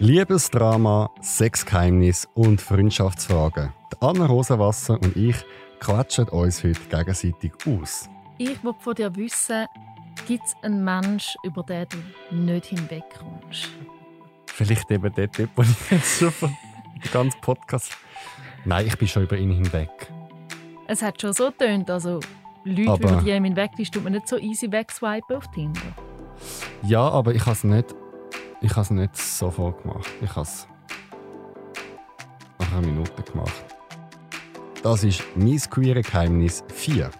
[0.00, 3.72] Liebesdrama, Sexgeheimnis und Freundschaftsfragen.
[3.92, 5.34] Die Anna Rosenwasser und ich
[5.80, 8.08] quatschen uns heute gegenseitig aus.
[8.38, 9.66] Ich will von dir wissen,
[10.28, 11.86] gibt es einen Menschen, über den
[12.30, 13.70] du nicht hinwegkommst?
[14.46, 17.96] Vielleicht eben der Typ, den ich jetzt schon dem ganzen Podcast...
[18.64, 19.90] Nein, ich bin schon über ihn hinweg.
[20.86, 22.20] Es hat schon so getönt, also
[22.62, 25.80] Leute, Aber- über die hinweg ist, tut man nicht so easy wegswipen auf Tinder.
[26.84, 27.94] Ja, aber ich habe es nicht,
[28.60, 30.08] ich habe es nicht sofort gemacht.
[30.20, 30.66] Ich habe es
[32.58, 33.64] nach einer Minute gemacht.
[34.82, 37.10] Das ist mein queere Geheimnis 4.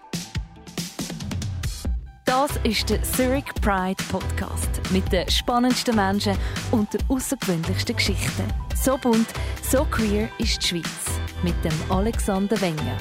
[2.24, 6.36] Das ist der Zurich Pride Podcast mit den spannendsten Menschen
[6.70, 8.44] und den außergewöhnlichsten Geschichten.
[8.74, 9.26] So bunt,
[9.62, 12.96] so queer ist die Schweiz mit dem Alexander Wenger.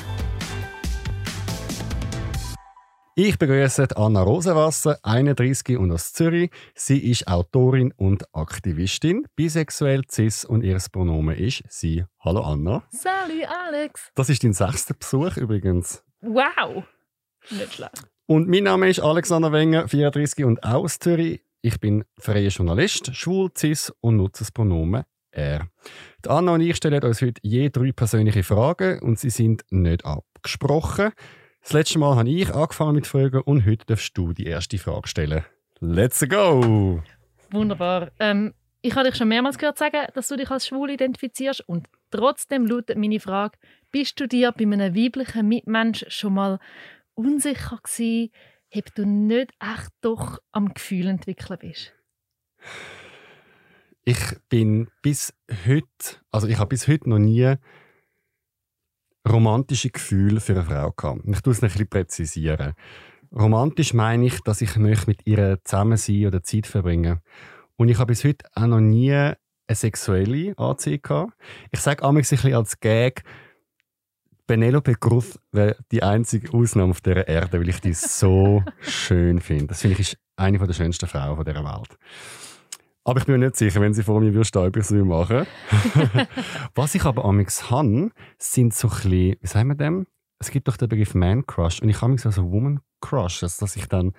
[3.20, 6.52] Ich begrüße Anna Rosenwasser, 31 und aus Zürich.
[6.76, 12.06] Sie ist Autorin und Aktivistin, bisexuell, cis und ihr Pronomen ist sie.
[12.20, 12.84] Hallo Anna.
[12.92, 14.12] Salut Alex!
[14.14, 16.04] Das ist dein sechster Besuch übrigens.
[16.22, 16.84] Wow!
[17.50, 18.04] Nicht schlecht.
[18.28, 21.42] Und mein Name ist Alexander Wenger, 34 und aus Zürich.
[21.64, 25.68] Ich bin freier Journalist, schwul, cis und nutze das Pronomen er.
[26.24, 30.06] Die Anna und ich stellen uns heute je drei persönliche Fragen und sie sind nicht
[30.06, 31.14] abgesprochen.
[31.68, 35.06] Das letzte Mal habe ich angefangen mit Fragen und heute darfst du die erste Frage
[35.10, 35.44] stellen.
[35.82, 37.04] Let's go!
[37.52, 38.10] Wunderbar.
[38.22, 41.90] Ähm, ich habe dich schon mehrmals gehört sagen, dass du dich als schwul identifizierst und
[42.10, 43.58] trotzdem lautet meine Frage,
[43.92, 46.60] bist du dir bei einem weiblichen Mitmensch schon mal
[47.16, 48.32] unsicher gewesen,
[48.74, 51.94] ob du nicht echt doch am Gefühl entwickeln bist?
[54.06, 55.34] Ich bin bis
[55.68, 57.58] heute, also ich habe bis heute noch nie
[59.30, 61.22] romantische Gefühle für eine Frau gehabt.
[61.26, 62.74] Ich tue es ein bisschen präzisieren.
[63.36, 67.20] Romantisch meine ich, dass ich möchte mit ihr zusammen sein oder Zeit verbringen.
[67.76, 69.38] Und ich habe bis heute auch noch nie eine
[69.70, 71.34] sexuelle Anziehung gehabt.
[71.72, 73.24] Ich sage einmal ein bisschen als Gag,
[74.48, 79.68] Penelope Cruz wäre die einzige Ausnahme auf dieser Erde, weil ich die so schön finde.
[79.68, 81.98] Das finde ich ist eine der schönsten Frauen dieser Welt.
[83.08, 84.92] Aber ich bin mir nicht sicher, wenn sie vor mir würde stehen, ob ich es
[84.92, 85.48] machen
[86.76, 90.08] Was ich aber amigs habe, sind so ein bisschen, wie sagen wir dem?
[90.40, 93.64] Es gibt doch den Begriff Man Crush und ich habe so also Woman Crush, also
[93.66, 94.12] dass ich dann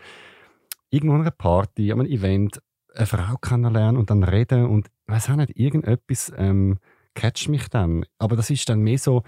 [0.88, 2.62] irgendwo an einer Party, an einem Event
[2.94, 6.78] eine Frau kennenlerne und dann reden und ich weiß auch nicht, irgendetwas ähm,
[7.14, 8.06] catcht mich dann.
[8.18, 9.22] Aber das ist dann mehr so,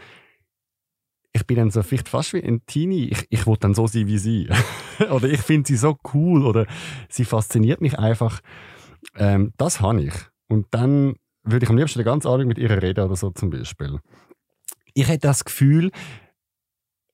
[1.34, 3.10] ich bin dann so vielleicht fast wie ein Teenie.
[3.10, 4.48] Ich, ich will dann so sein wie sie.
[5.10, 6.64] oder ich finde sie so cool oder
[7.10, 8.40] sie fasziniert mich einfach.
[9.16, 10.14] Ähm, das habe ich.
[10.48, 13.50] Und dann würde ich am liebsten den ganzen Abend mit ihr reden oder so zum
[13.50, 13.98] Beispiel.
[14.94, 15.90] Ich hätte das Gefühl,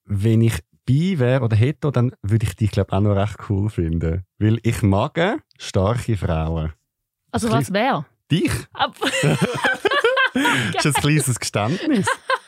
[0.05, 3.69] wenn ich bi wäre oder hätte, dann würde ich dich glaube auch noch recht cool
[3.71, 4.25] finden.
[4.39, 6.73] Weil ich mag starke Frauen.
[7.33, 8.07] Also was wäre?
[8.31, 8.53] Dich?
[8.73, 8.97] Ab-
[10.75, 12.07] Das ist ein kleines Geständnis.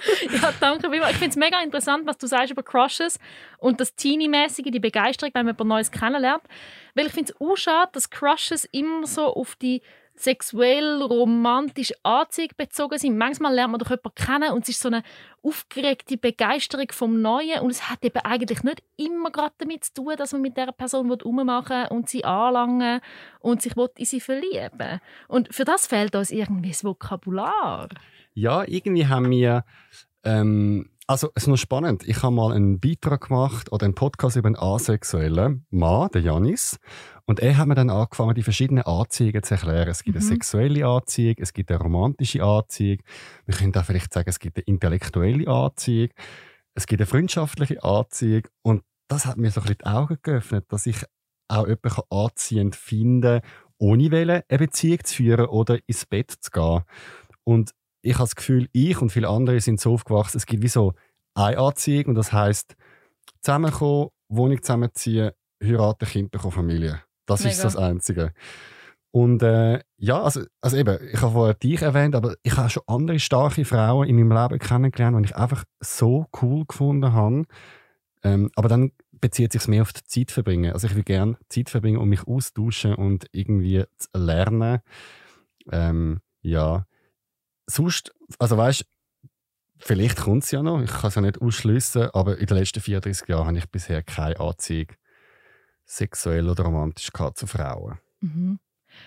[0.42, 0.88] ja, danke.
[0.94, 3.18] Ich finde es mega interessant, was du sagst über Crushes
[3.58, 6.42] und das Teenie-mäßige, die Begeisterung, wenn man jemand Neues kennenlernt.
[6.94, 9.82] Weil ich finde es auch schade, dass Crushes immer so auf die
[10.16, 13.18] sexuell romantische Anziehung bezogen sind.
[13.18, 15.02] Manchmal lernt man doch jemanden kennen und es ist so eine
[15.42, 20.14] aufgeregte Begeisterung vom Neuen und es hat eben eigentlich nicht immer gerade damit zu tun,
[20.16, 23.00] dass man mit dieser Person rummachen will und sie anlangen
[23.40, 27.88] und sich in sie verlieben Und für das fehlt uns irgendwie das Vokabular.
[28.36, 29.64] Ja, irgendwie haben wir.
[30.24, 32.02] Ähm, also, es ist noch spannend.
[32.06, 36.78] Ich habe mal einen Beitrag gemacht oder einen Podcast über einen asexuellen Mann, den Janis.
[37.26, 39.88] Und er hat mir dann angefangen, die verschiedenen Anziehungen zu erklären.
[39.88, 40.28] Es gibt eine Mhm.
[40.28, 42.98] sexuelle Anziehung, es gibt eine romantische Anziehung.
[43.46, 46.10] Wir können da vielleicht sagen, es gibt eine intellektuelle Anziehung,
[46.74, 48.42] es gibt eine freundschaftliche Anziehung.
[48.62, 50.98] Und das hat mir so ein bisschen die Augen geöffnet, dass ich
[51.48, 53.40] auch jemanden anziehend finden kann,
[53.78, 56.82] ohne wollen, eine Beziehung zu führen oder ins Bett zu gehen.
[57.44, 57.70] Und
[58.06, 60.94] ich habe das Gefühl, ich und viele andere sind so aufgewachsen, es gibt wie so
[61.34, 62.76] eine Anziehung und das heißt
[63.42, 67.02] zusammenkommen, Wohnung zusammenziehen, heiraten, Kind bekommen, Familie.
[67.26, 67.56] Das ist Mega.
[67.56, 68.32] so das Einzige.
[69.10, 72.82] Und äh, ja, also, also eben, ich habe vorher dich erwähnt, aber ich habe schon
[72.86, 77.44] andere starke Frauen in meinem Leben kennengelernt, die ich einfach so cool gefunden habe.
[78.22, 80.72] Ähm, aber dann bezieht sich mehr auf die Zeit verbringen.
[80.72, 84.80] Also ich will gerne Zeit verbringen und mich austauschen und irgendwie zu lernen.
[85.72, 86.86] Ähm, ja.
[87.66, 88.84] Sonst, also weißt
[89.78, 92.80] vielleicht kommt es ja noch, ich kann es ja nicht ausschließen, aber in den letzten
[92.80, 94.88] 34 Jahren habe ich bisher keine Anziehung
[95.84, 97.98] sexuell oder romantisch gehabt zu Frauen.
[98.20, 98.58] Mhm.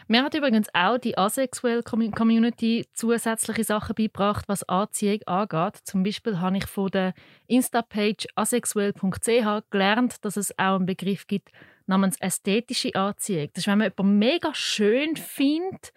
[0.07, 5.77] Mir hat übrigens auch die asexuelle Commu- Community zusätzliche Sachen beigebracht, was Anziehung angeht.
[5.83, 7.13] Zum Beispiel habe ich von der
[7.47, 11.49] Insta-Page asexuell.ch gelernt, dass es auch einen Begriff gibt
[11.87, 13.49] namens ästhetische Anziehung.
[13.53, 15.91] Das ist, wenn man jemanden mega schön findet,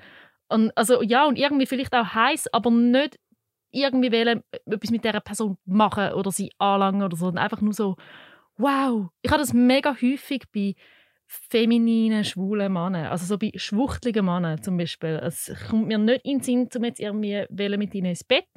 [0.52, 3.18] Und, also ja, und irgendwie vielleicht auch heiß, aber nicht
[3.70, 7.28] irgendwie wollen, etwas mit dieser Person machen oder sie anlangen oder so.
[7.28, 7.96] Und einfach nur so,
[8.56, 9.08] wow.
[9.22, 10.74] Ich habe das mega häufig bei
[11.26, 13.06] femininen, schwulen Männern.
[13.06, 15.20] Also so bei schwuchtligen Männern zum Beispiel.
[15.22, 18.48] Es kommt mir nicht in den Sinn, um jetzt irgendwie mit ihnen ins Bett,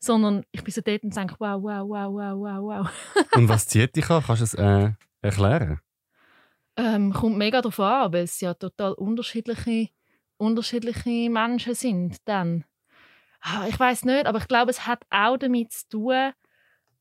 [0.00, 3.26] sondern ich bin so dort und denke, wow, wow, wow, wow, wow, wow.
[3.36, 4.22] und was zieht dich an?
[4.26, 4.90] Kannst du es äh,
[5.22, 5.80] erklären?
[6.76, 9.90] Ähm, kommt mega darauf an, weil es ja total unterschiedliche,
[10.44, 12.64] unterschiedliche Menschen sind dann.
[13.40, 16.32] Ah, ich weiß nicht, aber ich glaube, es hat auch damit zu tun,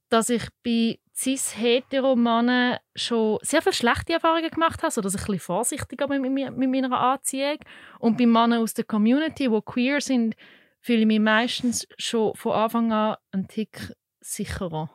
[0.10, 5.40] dass ich bei cis-hetero-Männern schon sehr viele schlechte Erfahrungen gemacht habe, sodass ich ein bisschen
[5.40, 7.60] vorsichtiger bin mit, meiner Anziehung.
[8.00, 10.36] Und bei Männern aus der Community, die queer sind,
[10.81, 14.89] fühle ich mich meistens schon von Anfang an einen Tick sicherer.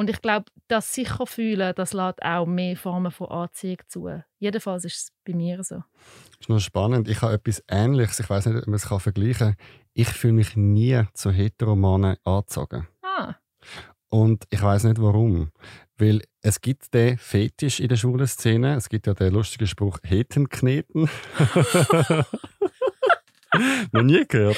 [0.00, 4.08] Und ich glaube, das sicher fühlen, das lässt auch mehr Formen von Anziehung zu.
[4.38, 5.74] Jedenfalls ist es bei mir so.
[5.74, 7.06] Das ist noch spannend.
[7.06, 8.18] Ich habe etwas Ähnliches.
[8.18, 9.56] Ich weiß nicht, ob man es vergleichen kann.
[9.92, 12.88] Ich fühle mich nie zu Heteromanen angezogen.
[13.02, 13.34] Ah.
[14.08, 15.50] Und ich weiß nicht warum.
[15.98, 18.76] Weil es gibt den Fetisch in der schwulen Szene.
[18.76, 21.10] Es gibt ja den lustigen Spruch Hetenkneten.
[23.92, 24.56] Noch nie gehört?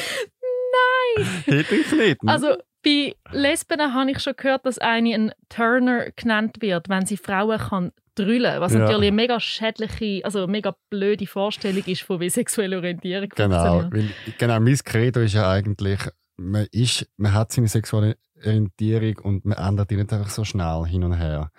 [1.17, 1.27] Nein!
[1.47, 2.29] Hetenkneten?
[2.29, 7.17] Also bei Lesben habe ich schon gehört, dass eine ein Turner genannt wird, wenn sie
[7.17, 8.81] Frauen kann drüllen, was ja.
[8.81, 13.85] natürlich eine mega schädliche, also eine mega blöde Vorstellung ist von wie sexuelle Orientierung Genau,
[13.91, 16.01] weil, genau, mein Credo ist ja eigentlich,
[16.37, 20.85] man, ist, man hat seine sexuelle Orientierung und man ändert die nicht einfach so schnell
[20.87, 21.51] hin und her.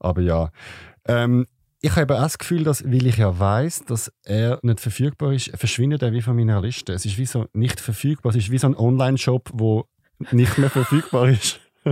[0.00, 0.50] Aber ja,
[1.06, 1.46] ähm,
[1.80, 5.56] ich habe auch das Gefühl, dass, weil ich ja weiß, dass er nicht verfügbar ist,
[5.56, 6.92] verschwindet er wie von meiner Liste.
[6.92, 8.30] Es ist wie so nicht verfügbar.
[8.30, 9.86] Es ist wie so ein Online-Shop, wo
[10.30, 11.60] nicht mehr verfügbar ist.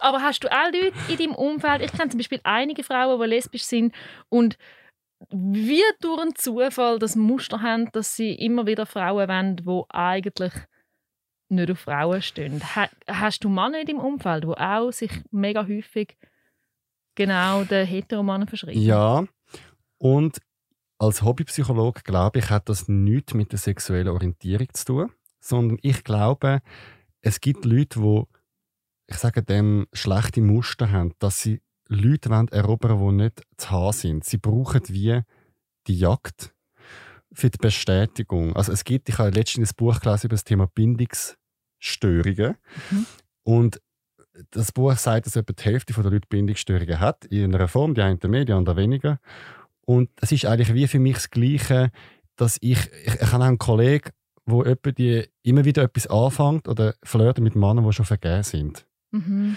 [0.00, 1.82] Aber hast du auch Leute in deinem Umfeld?
[1.82, 3.94] Ich kenne zum Beispiel einige Frauen, die lesbisch sind
[4.28, 4.56] und
[5.30, 10.52] wie durch einen Zufall das Muster haben, dass sie immer wieder Frauen wollen, die eigentlich
[11.50, 12.62] nicht auf Frauen stehen.
[13.06, 16.16] hast du Männer in deinem Umfeld, die auch sich mega häufig
[17.16, 18.80] genau den Heteromannen verschreiben?
[18.80, 19.24] Ja,
[19.98, 20.40] und
[20.98, 26.04] als Hobbypsychologe glaube ich, hat das nichts mit der sexuellen Orientierung zu tun, sondern ich
[26.04, 26.60] glaube,
[27.22, 28.22] es gibt Leute, die,
[29.06, 33.92] ich sage dem, schlechte Muster haben, dass sie Leute wollen erobern die nicht zu haben
[33.92, 34.24] sind.
[34.24, 35.20] Sie brauchen wie
[35.86, 36.54] die Jagd
[37.32, 38.54] für die Bestätigung.
[38.54, 42.56] Also es gibt, ich habe letztens ein Buch gelesen über das Thema Bindungsstörungen.
[42.90, 43.06] Mhm.
[43.42, 43.80] Und
[44.50, 48.02] das Buch sagt, dass etwa die Hälfte der Leute Bindungsstörungen hat, in einer Form, die
[48.02, 49.20] einen mehr, die anderen weniger.
[49.84, 51.90] Und es ist eigentlich wie für mich das Gleiche,
[52.36, 54.10] dass ich, ich, ich habe einen Kollegen,
[54.46, 58.86] wo jemand die immer wieder etwas anfängt oder flirtet mit Männern, die schon vergeben sind.
[59.10, 59.56] Mhm.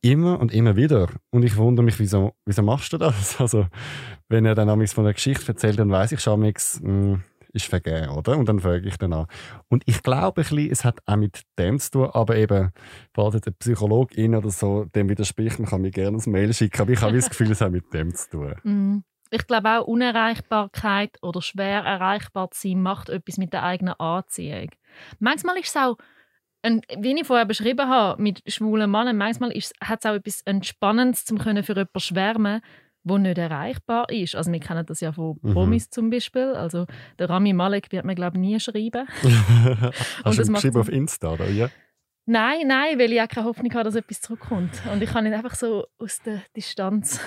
[0.00, 1.08] Immer und immer wieder.
[1.30, 3.36] Und ich wundere mich, wieso, wieso machst du das?
[3.40, 3.66] Also,
[4.28, 8.08] wenn er dann von der Geschichte erzählt, dann weiß ich schon, es hm, ist vergeben,
[8.08, 8.36] oder?
[8.36, 9.26] Und dann frage ich dann an.
[9.68, 12.70] Und ich glaube ein bisschen, es hat auch mit dem zu tun, aber eben,
[13.14, 16.92] falls der Psychologin oder so dem widerspricht, man kann mir gerne ein Mail schicken, aber
[16.92, 18.54] ich habe das Gefühl, es hat mit dem zu tun.
[18.64, 19.04] Mhm.
[19.32, 24.70] Ich glaube auch, Unerreichbarkeit oder schwer erreichbar zu sein, macht etwas mit der eigenen Anziehung.
[25.18, 25.96] Manchmal ist es auch,
[26.62, 31.28] ein, wie ich vorher beschrieben habe, mit schwulen Männern, manchmal hat es auch etwas Entspannendes,
[31.30, 32.60] um für jemanden schwärmen
[33.04, 34.36] wo nicht erreichbar ist.
[34.36, 35.52] Also wir kennen das ja von mhm.
[35.52, 35.90] Promis mhm.
[35.90, 36.52] zum Beispiel.
[36.54, 36.86] Also
[37.18, 39.08] der Rami Malek wird mir glaube ich nie schreiben.
[40.24, 41.68] Hast du geschrieben auf Insta oder ja?
[42.24, 44.80] Nein, nein, weil ich auch keine Hoffnung habe, dass etwas zurückkommt.
[44.92, 47.20] Und ich kann ihn einfach so aus der Distanz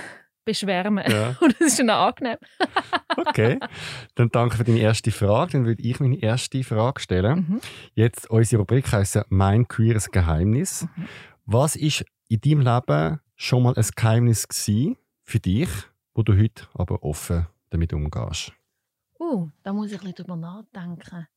[0.45, 1.03] beschwärmen.
[1.09, 1.35] Ja.
[1.41, 2.37] Und das ist schon angenehm.
[3.17, 3.59] okay,
[4.15, 5.53] dann danke für deine erste Frage.
[5.53, 7.45] Dann würde ich meine erste Frage stellen.
[7.47, 7.61] Mhm.
[7.93, 10.87] Jetzt, unsere Rubrik heisst «Mein queeres Geheimnis».
[10.95, 11.07] Mhm.
[11.45, 14.47] Was ist in deinem Leben schon mal ein Geheimnis
[15.23, 15.69] für dich,
[16.13, 18.53] wo du heute aber offen damit umgehst?
[19.19, 21.27] Uh, da muss ich ein bisschen drüber nachdenken.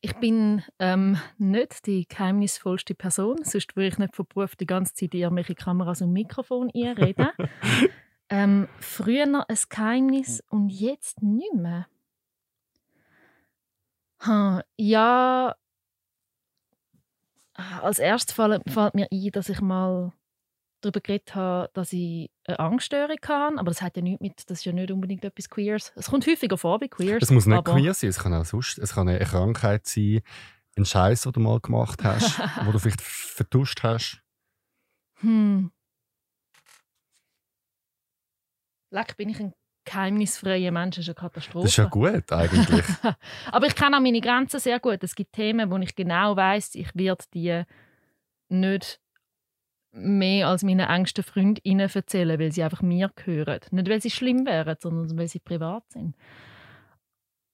[0.00, 4.94] Ich bin ähm, nicht die geheimnisvollste Person, sonst würde ich nicht von Beruf die ganze
[4.94, 7.28] Zeit in irgendwelche Kameras und Mikrofon einreden.
[8.30, 11.86] Ähm, früher noch ein Geheimnis und jetzt nicht mehr.
[14.20, 15.54] Hm, ja,
[17.54, 20.12] als erstes fällt, fällt, mir ein, dass ich mal
[20.80, 23.58] darüber geredet habe, dass ich eine Angststörung habe.
[23.58, 25.92] Aber das hat ja nichts mit, das ist ja nicht unbedingt etwas Queers.
[25.96, 27.22] Es kommt häufiger vor bei Queers.
[27.22, 30.20] Es muss nicht queer sein, es kann auch sonst, es kann eine Krankheit sein,
[30.76, 34.22] ein Scheiß, den du mal gemacht hast, wo du vielleicht vertuscht hast.
[35.20, 35.72] Hm.
[38.90, 39.52] Leck, bin ich ein
[39.84, 41.64] geheimnisfreier Mensch, das ist eine Katastrophe.
[41.64, 42.84] Das ist ja gut, eigentlich.
[43.52, 45.02] Aber ich kenne auch meine Grenzen sehr gut.
[45.02, 47.62] Es gibt Themen, wo ich genau weiß, ich werde die
[48.48, 49.00] nicht
[49.92, 53.60] mehr als meine engsten Freundinnen erzählen, weil sie einfach mir gehören.
[53.70, 56.14] Nicht, weil sie schlimm wären, sondern weil sie privat sind.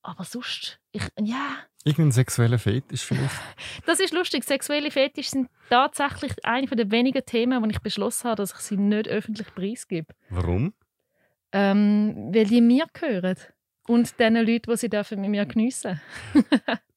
[0.03, 1.57] aber sonst, ich, ja.
[1.83, 3.33] Irgendein sexueller Fetisch vielleicht?
[3.85, 4.43] Das ist lustig.
[4.43, 8.77] Sexuelle Fetisch sind tatsächlich eine der wenigen Themen, wo ich beschlossen habe, dass ich sie
[8.77, 10.13] nicht öffentlich preisgebe.
[10.29, 10.73] Warum?
[11.57, 13.35] Ähm, weil die mir gehören.
[13.87, 16.01] Und den Leuten, die sie dürfen mit mir geniessen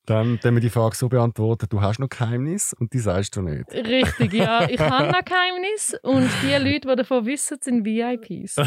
[0.06, 3.42] Dann, dann wir die Frage so beantworten, du hast noch Geheimnis und die sagst du
[3.42, 3.70] nicht.
[3.70, 4.66] Richtig, ja.
[4.70, 8.56] Ich habe noch Geheimnis und die Leute, die davon wissen, sind VIPs.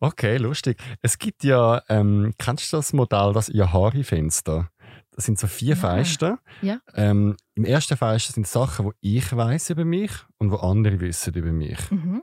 [0.00, 0.78] okay, lustig.
[1.02, 4.70] Es gibt ja, ähm, kennst du das Modell, das Yahari-Fenster?
[5.10, 5.76] Das sind so vier Ja.
[5.76, 6.38] Feisten.
[6.62, 6.78] Ja.
[6.94, 11.34] Ähm, Im ersten Feisten sind Sachen, die ich weiß über mich und wo andere wissen
[11.34, 11.90] über mich.
[11.90, 12.22] Mhm.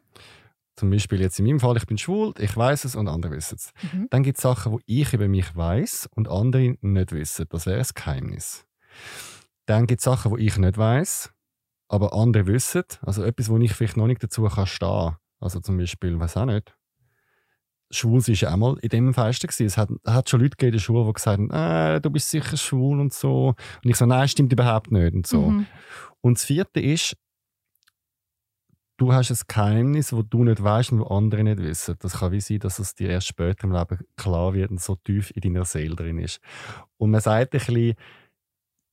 [0.84, 3.56] Zum Beispiel jetzt in meinem Fall, ich bin schwul, ich weiß es und andere wissen
[3.56, 3.72] es.
[3.94, 4.08] Mhm.
[4.10, 7.46] Dann gibt es Sachen, wo ich über mich weiß und andere nicht wissen.
[7.52, 8.66] Das wäre ein Geheimnis.
[9.66, 11.32] Dann gibt es Sachen, wo ich nicht weiß,
[11.88, 12.84] aber andere wissen.
[13.00, 15.16] Also etwas, wo ich vielleicht noch nicht dazu kann stehen.
[15.40, 16.76] Also zum Beispiel, weiß auch nicht.
[17.90, 19.50] Schwul war ja auch mal in dem Feisten.
[19.66, 22.30] Es hat, hat schon Leute gegeben in der Schule, die gesagt haben, äh, du bist
[22.30, 23.56] sicher schwul und so.
[23.86, 25.44] Und ich so, nein, stimmt überhaupt nicht und so.
[25.44, 25.66] Mhm.
[26.20, 27.16] Und das vierte ist,
[29.04, 31.96] du hast ein Geheimnis, wo du nicht weißt und wo andere nicht wissen.
[32.00, 34.96] Das kann wie sein, dass es dir erst später im Leben klar wird und so
[34.96, 36.40] tief in deiner Seele drin ist.
[36.98, 37.96] Und man sagt ein bisschen,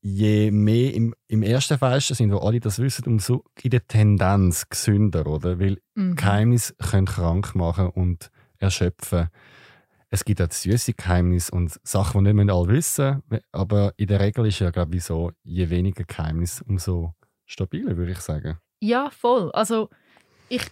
[0.02, 4.68] je mehr im, im ersten Festen sind, wo alle das wissen, umso in der Tendenz
[4.68, 5.60] gesünder, oder?
[5.60, 6.16] Weil Mhm.
[6.16, 9.28] Geheimnisse können krank machen und erschöpfen.
[10.08, 13.22] Es gibt auch süße Geheimnisse und Sachen, die nicht alle wissen.
[13.52, 17.14] Aber in der Regel ist ja, glaube ich, so, je weniger Geheimnis, umso
[17.46, 18.58] stabiler, würde ich sagen.
[18.80, 19.52] Ja, voll.
[19.52, 19.90] Also
[20.50, 20.62] ich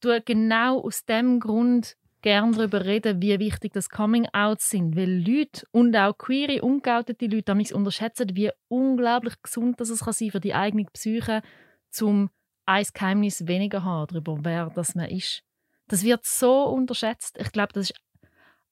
[0.00, 5.66] tue genau aus dem Grund gern darüber reden, wie wichtig das Coming-out sind, weil Leute
[5.72, 10.40] und auch queere, ungeoutete Leute damals unterschätzen, wie unglaublich gesund das es kann sein für
[10.40, 11.42] die eigene Psyche,
[11.90, 12.30] zum
[12.64, 15.42] ein Geheimnis weniger haben darüber, wer das man ist.
[15.88, 17.36] Das wird so unterschätzt.
[17.38, 18.00] Ich glaube, das ist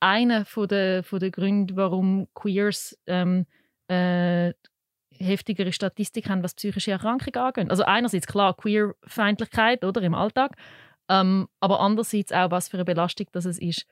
[0.00, 3.47] einer von der, von der Gründe, warum Queers ähm,
[3.88, 4.54] äh,
[5.23, 7.71] heftigere Statistik haben, was psychische Erkrankungen angeht.
[7.71, 10.57] Also einerseits klar Queer-Feindlichkeit oder im Alltag,
[11.09, 13.87] ähm, aber andererseits auch was für eine Belastung das es ist,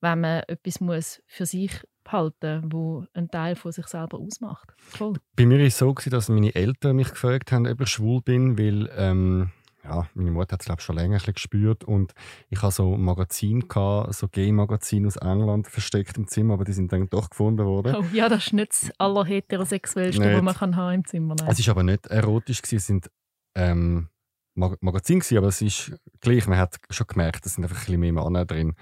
[0.00, 1.72] wenn man etwas muss für sich
[2.04, 4.72] behalten, wo ein Teil von sich selber ausmacht.
[4.78, 5.14] Voll.
[5.34, 8.58] Bei mir war es so, dass meine Eltern mich gefragt haben, ob ich schwul bin,
[8.58, 9.50] weil ähm,
[9.88, 12.12] ja, meine Mutter hat es glaube schon länger ein gespürt und
[12.50, 16.72] ich hatte so ein Magazin, gehabt, so Gay-Magazin aus England versteckt im Zimmer, aber die
[16.72, 17.94] sind dann doch gefunden worden.
[17.96, 21.58] Oh, ja, das ist nicht das allerheterosexuellste, was man kann haben im Zimmer haben Es
[21.58, 23.10] ist aber nicht erotisch, gewesen, es sind
[23.54, 24.08] ähm,
[24.54, 27.84] Mag Magazin gewesen, aber es ist gleich, man hat schon gemerkt, es sind einfach ein
[27.84, 28.74] bisschen mehr Männer drin.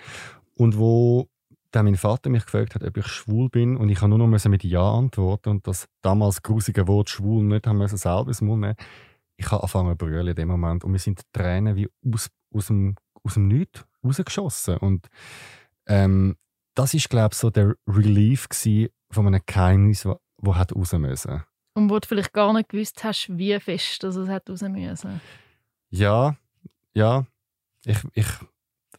[0.54, 1.28] Und wo
[1.72, 4.48] dann mein Vater mich gefragt hat, ob ich schwul bin und ich habe nur noch
[4.48, 8.60] mit Ja antworten und das damals grusige Wort schwul nicht haben müssen selber ins Mund
[8.60, 8.76] nehmen.
[9.36, 12.66] Ich habe angefangen zu brüllen in dem Moment und mir sind Tränen wie aus, aus,
[12.66, 15.08] dem, aus dem Nichts rausgeschossen und
[15.86, 16.36] ähm,
[16.74, 18.48] das ist glaube ich so der Relief
[19.10, 21.42] von einem Geheimnis, wo, wo hat raus müssen.
[21.74, 25.20] Und wo du vielleicht gar nicht gewusst hast, wie fest dass es hat raus müssen.
[25.90, 26.36] Ja,
[26.94, 27.26] ja.
[27.84, 28.26] Ich, ich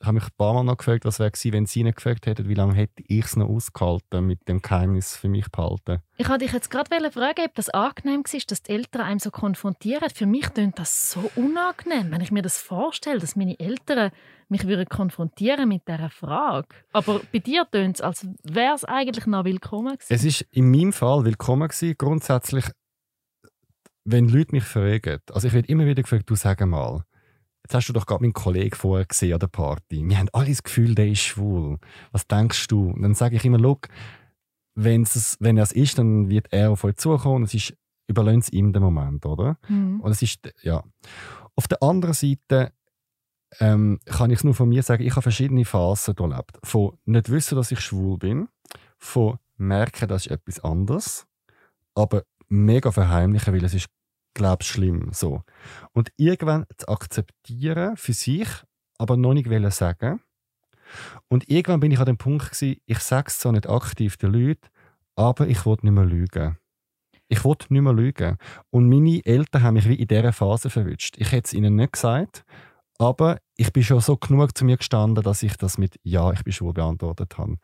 [0.06, 2.48] habe mich ein paar Mal noch gefragt, was wäre gewesen, wenn sie nicht gefragt hätten,
[2.48, 6.02] wie lange hätte ich es noch ausgehalten, mit dem Geheimnis für mich behalten.
[6.18, 9.32] Ich wollte dich jetzt gerade fragen, ob das angenehm war, dass die Eltern einem so
[9.32, 10.10] konfrontieren.
[10.10, 14.12] Für mich klingt das so unangenehm, wenn ich mir das vorstelle, dass meine Eltern
[14.50, 16.68] mich würden konfrontieren mit dieser Frage.
[16.92, 20.14] Aber bei dir tönt es, als wäre es eigentlich noch willkommen gewesen.
[20.14, 22.66] Es ist in meinem Fall willkommen gewesen, grundsätzlich,
[24.04, 25.20] wenn Leute mich fragen.
[25.32, 27.04] Also ich werde immer wieder gefragt, du sag mal,
[27.66, 30.08] jetzt hast du doch gerade meinen Kollegen vorher gesehen an der Party.
[30.08, 31.80] Wir haben alle das Gefühl, der ist schwul.
[32.12, 32.92] Was denkst du?
[32.92, 33.88] Und dann sage ich immer, look,
[34.76, 37.46] wenn's wenn er es ist, dann wird er auf euch zukommen.
[37.46, 37.76] Es ist,
[38.08, 39.58] es ihm den Moment, oder?
[39.68, 40.00] Mhm.
[40.00, 40.84] Und es ist, ja.
[41.56, 42.72] Auf der anderen Seite
[43.60, 46.60] ähm, kann ich es nur von mir sagen, ich habe verschiedene Phasen durchlebt.
[46.64, 48.48] Von nicht wissen, dass ich schwul bin,
[49.00, 51.26] von merken, das ist etwas anderes,
[51.96, 53.88] aber mega verheimlichen, weil es ist,
[54.36, 55.10] glaube ich, schlimm.
[55.12, 55.42] So.
[55.94, 58.48] Und irgendwann zu akzeptieren für sich,
[59.00, 60.22] aber noch nicht wollen sagen.
[61.28, 64.34] Und irgendwann bin ich an dem Punkt gewesen, ich sage es zwar nicht aktiv den
[64.34, 64.68] Leuten,
[65.16, 66.58] aber ich wollte nicht mehr lügen.
[67.28, 68.38] Ich wollte nicht mehr lügen.
[68.70, 71.16] Und meine Eltern haben mich wie in dieser Phase verwünscht.
[71.18, 72.46] Ich hätte es ihnen nicht gesagt,
[72.98, 76.44] aber ich bin schon so genug zu mir gestanden, dass ich das mit Ja, ich
[76.44, 77.58] bin schwul beantwortet habe.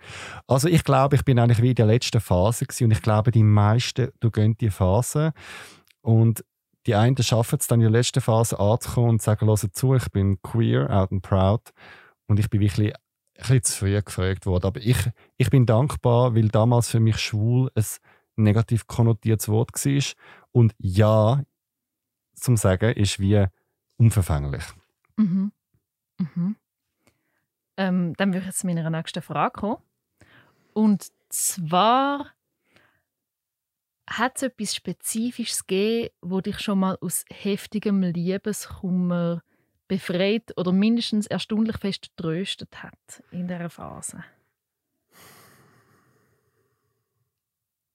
[0.48, 2.86] Also ich glaube, ich bin eigentlich wie in der letzten Phase gewesen.
[2.86, 5.34] und ich glaube, die meisten gehen die Phase
[6.02, 6.44] und
[6.86, 10.10] die einen schaffen es dann in der letzten Phase anzukommen und sagen, hört zu, ich
[10.12, 11.72] bin queer, out and proud
[12.28, 13.00] und ich bin wirklich ein
[13.38, 14.66] bisschen zu früh gefragt worden.
[14.66, 14.98] Aber ich,
[15.38, 17.86] ich bin dankbar, weil damals für mich schwul ein
[18.36, 20.04] negativ konnotiertes Wort war
[20.52, 21.44] und Ja
[22.34, 23.46] zum Sagen ist wie
[23.98, 24.64] unverfänglich.
[25.18, 25.52] Mhm.
[26.18, 26.56] Mhm.
[27.78, 29.78] Ähm, dann würde ich jetzt zu meiner nächsten Frage kommen.
[30.74, 32.28] Und zwar
[34.12, 39.42] hat es etwas Spezifisches gegeben, wo dich schon mal aus heftigem Liebeskummer
[39.88, 44.24] befreit oder mindestens erstaunlich fest tröstet hat in dieser Phase?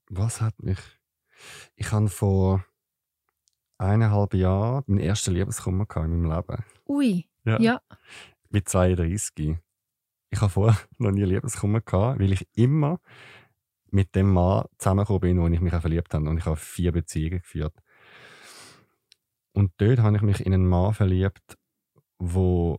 [0.08, 0.78] Was hat mich?
[1.74, 2.64] Ich habe vor
[3.78, 6.64] eineinhalb Jahren meinen ersten Liebeskummer in meinem Leben.
[6.88, 7.60] Ui, Ja.
[7.60, 7.80] ja.
[8.48, 9.56] Mit 32.
[10.30, 13.00] Ich habe vorher noch nie Liebeskummer gehabt, weil ich immer
[13.96, 16.28] mit dem Mann zusammengekommen bin, wo ich mich auch verliebt habe.
[16.28, 17.74] Und ich habe vier Beziehungen geführt.
[19.52, 21.56] Und dort habe ich mich in einen Mann verliebt,
[22.18, 22.76] wo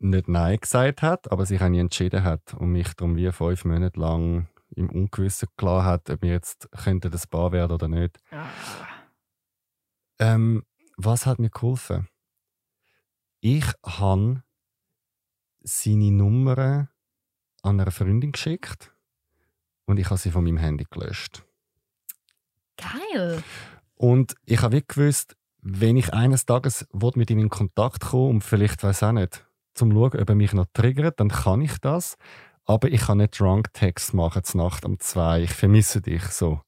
[0.00, 3.64] nicht Nein gesagt hat, aber sich auch nie entschieden hat und mich darum wie fünf
[3.64, 8.18] Monate lang im Ungewissen gelassen hat, ob wir jetzt könnte das Paar werden oder nicht.
[8.30, 8.46] Ah.
[10.18, 10.62] Ähm,
[10.98, 12.06] was hat mir geholfen?
[13.40, 14.42] Ich habe
[15.62, 16.90] seine Nummer
[17.62, 18.92] an eine Freundin geschickt
[19.88, 21.44] und ich habe sie von meinem Handy gelöscht.
[22.76, 23.42] Geil.
[23.96, 28.44] Und ich habe wie gewusst, wenn ich eines Tages mit ihm in Kontakt kommen und
[28.44, 32.16] vielleicht weiß auch nicht, zum schauen, ob er mich noch triggert, dann kann ich das.
[32.64, 35.42] Aber ich kann nicht Drunk Text machen zur Nacht um zwei.
[35.42, 36.60] Ich vermisse dich so.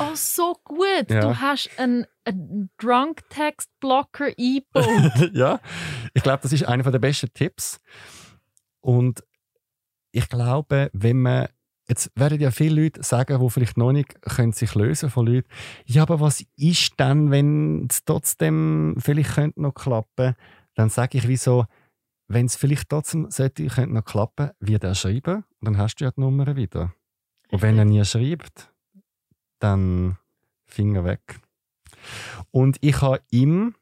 [0.00, 1.08] Oh, so gut.
[1.08, 1.20] Ja.
[1.20, 5.30] Du hast einen, einen Drunk Text Blocker eingebaut.
[5.32, 5.60] ja,
[6.12, 7.80] ich glaube, das ist einer der besten Tipps.
[8.80, 9.22] Und
[10.10, 11.48] ich glaube, wenn man
[11.92, 15.46] Jetzt werden ja viele Leute sagen, die vielleicht noch nicht können sich lösen von Leuten.
[15.84, 20.34] Ja, aber was ist denn, wenn es trotzdem vielleicht könnte noch klappen?
[20.74, 21.66] Dann sage ich, wieso,
[22.28, 26.04] wenn es vielleicht trotzdem sollte, könnte noch klappen, wird er schreiben und dann hast du
[26.04, 26.94] ja die Nummer wieder.
[27.50, 28.72] Und wenn er nie schreibt,
[29.58, 30.16] dann
[30.64, 31.40] Finger weg.
[32.52, 33.74] Und ich habe ihm,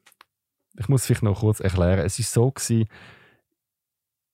[0.76, 2.88] ich muss vielleicht noch kurz erklären, es ist so gewesen,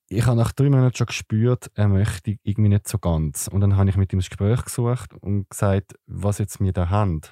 [0.08, 3.48] ich habe nach drei Monaten schon gespürt, er möchte irgendwie nicht so ganz.
[3.48, 6.90] Und dann habe ich mit ihm das Gespräch gesucht und gesagt, was jetzt wir da
[6.90, 7.22] haben.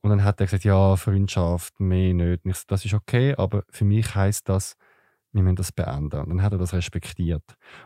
[0.00, 2.44] Und dann hat er gesagt, ja, Freundschaft, mehr nicht.
[2.44, 4.76] So, das ist okay, aber für mich heißt das,
[5.32, 6.20] wir müssen das beenden.
[6.20, 7.44] Und dann hat er das respektiert.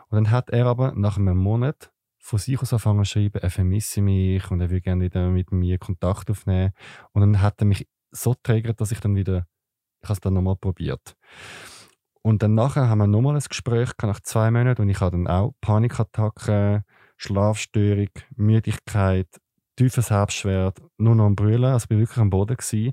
[0.09, 3.51] Und dann hat er aber nach einem Monat von sich aus angefangen zu schreiben, er
[3.51, 6.73] vermisse mich und er will gerne wieder mit mir Kontakt aufnehmen.
[7.13, 9.47] Und dann hat er mich so triggert, dass ich dann wieder,
[10.01, 11.15] ich habe es dann nochmal probiert.
[12.27, 15.27] Und dann nachher haben wir nochmal ein Gespräch nach zwei Monaten und ich hatte dann
[15.27, 16.83] auch Panikattacken,
[17.15, 19.29] Schlafstörung, Müdigkeit,
[19.77, 22.57] tiefes Herzschwert, nur noch am Brüllen, also ich war wirklich am Boden.
[22.57, 22.91] Gewesen.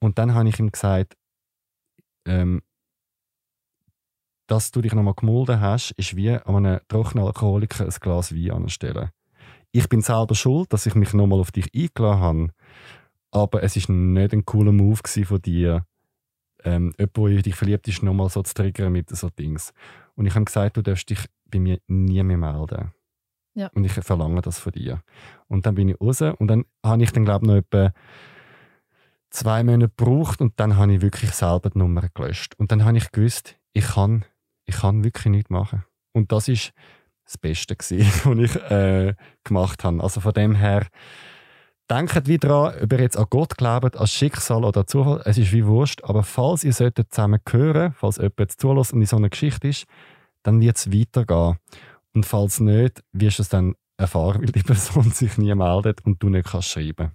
[0.00, 1.16] Und dann habe ich ihm gesagt,
[2.26, 2.62] ähm,
[4.48, 8.50] dass du dich nochmal gemulden hast, ist wie an einem trockenen Alkoholiker ein Glas Wein
[8.50, 9.10] anstellen.
[9.70, 12.52] Ich bin selber schuld, dass ich mich nochmal auf dich eingeladen habe,
[13.30, 15.86] aber es ist nicht ein cooler Move von dir,
[16.64, 19.72] ähm, jemand, der in dich verliebt ist, nochmal so zu triggern mit so Dings.
[20.14, 22.92] Und ich habe gesagt, du darfst dich bei mir nie mehr melden.
[23.54, 23.68] Ja.
[23.74, 25.02] Und ich verlange das von dir.
[25.48, 27.92] Und dann bin ich raus und dann habe ich dann, glaube ich, noch etwa
[29.30, 32.54] zwei Monate gebraucht und dann habe ich wirklich selber die Nummer gelöscht.
[32.58, 34.24] Und dann habe ich gewusst, ich kann,
[34.64, 35.84] ich kann wirklich nichts machen.
[36.12, 36.72] Und das ist
[37.24, 40.02] das Beste gewesen, was ich äh, gemacht habe.
[40.02, 40.86] Also von dem her,
[41.92, 45.36] denkt wieder an, ob ihr jetzt an Gott glaubt, an Schicksal oder an Zufall, es
[45.36, 49.06] ist wie Wurscht, aber falls ihr solltet zusammen hören, falls jemand jetzt zulässt und in
[49.06, 49.84] so einer Geschichte ist,
[50.42, 51.58] dann wird es weitergehen.
[52.14, 56.22] Und falls nicht, wirst du es dann erfahren, weil die Person sich nie meldet und
[56.22, 57.12] du nicht kannst schreiben.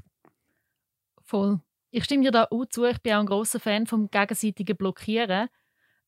[1.23, 1.59] Voll.
[1.89, 2.85] Ich stimme dir da auch zu.
[2.85, 5.47] Ich bin auch ein großer Fan vom gegenseitigen Blockieren.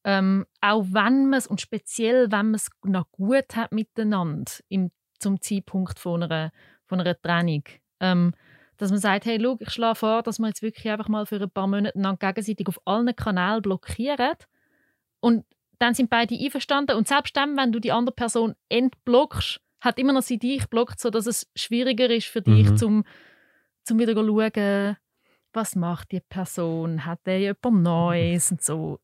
[0.03, 4.91] Ähm, auch wenn man es, und speziell wenn man es noch gut hat miteinander im,
[5.19, 6.51] zum Zeitpunkt von einer,
[6.86, 7.63] von einer Trennung.
[7.99, 8.34] Ähm,
[8.79, 11.35] dass man sagt, hey, schau, ich schlage vor, dass wir jetzt wirklich einfach mal für
[11.41, 14.35] ein paar Monate lang gegenseitig auf allen Kanälen blockieren.
[15.19, 15.45] Und
[15.79, 16.95] dann sind beide einverstanden.
[16.95, 20.99] Und selbst dann, wenn du die andere Person entblockst, hat immer noch sie dich blockt,
[20.99, 22.77] sodass es schwieriger ist für dich, Mhm.
[22.77, 23.03] zum,
[23.83, 24.97] zum wieder zu schauen,
[25.53, 28.99] was macht die Person, hat der jemand Neues und so.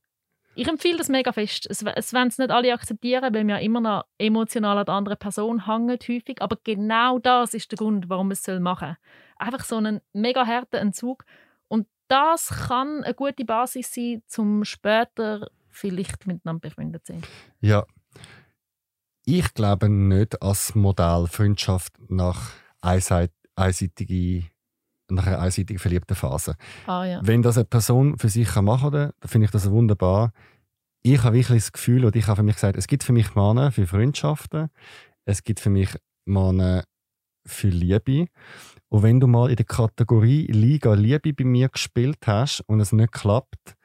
[0.58, 1.68] Ich empfehle das mega fest.
[1.70, 4.96] Es, es wollen es nicht alle akzeptieren, weil wir ja immer noch emotional an der
[4.96, 6.42] anderen Person hängen, häufig.
[6.42, 8.98] Aber genau das ist der Grund, warum man es machen soll.
[9.38, 11.26] Einfach so einen mega harten Entzug.
[11.68, 17.24] Und das kann eine gute Basis sein, um später vielleicht miteinander befreundet zu sein.
[17.60, 17.86] Ja.
[19.26, 24.46] Ich glaube nicht als Modell Freundschaft nach einseit- einseitige,
[25.10, 26.56] nach einer einseitigen verliebten Phase.
[26.86, 27.20] Ah ja.
[27.24, 30.32] Wenn das eine Person für sich kann machen kann, dann finde ich das wunderbar.
[31.02, 33.36] Ich habe wirklich das Gefühl, und ich habe für mich gesagt, es gibt für mich
[33.36, 34.70] Männer für Freundschaften,
[35.26, 35.90] es gibt für mich
[36.26, 36.84] Männer
[37.46, 38.28] für Liebe.
[38.90, 42.92] Und wenn du mal in der Kategorie Liga Liebe bei mir gespielt hast und es
[42.92, 43.76] nicht klappt,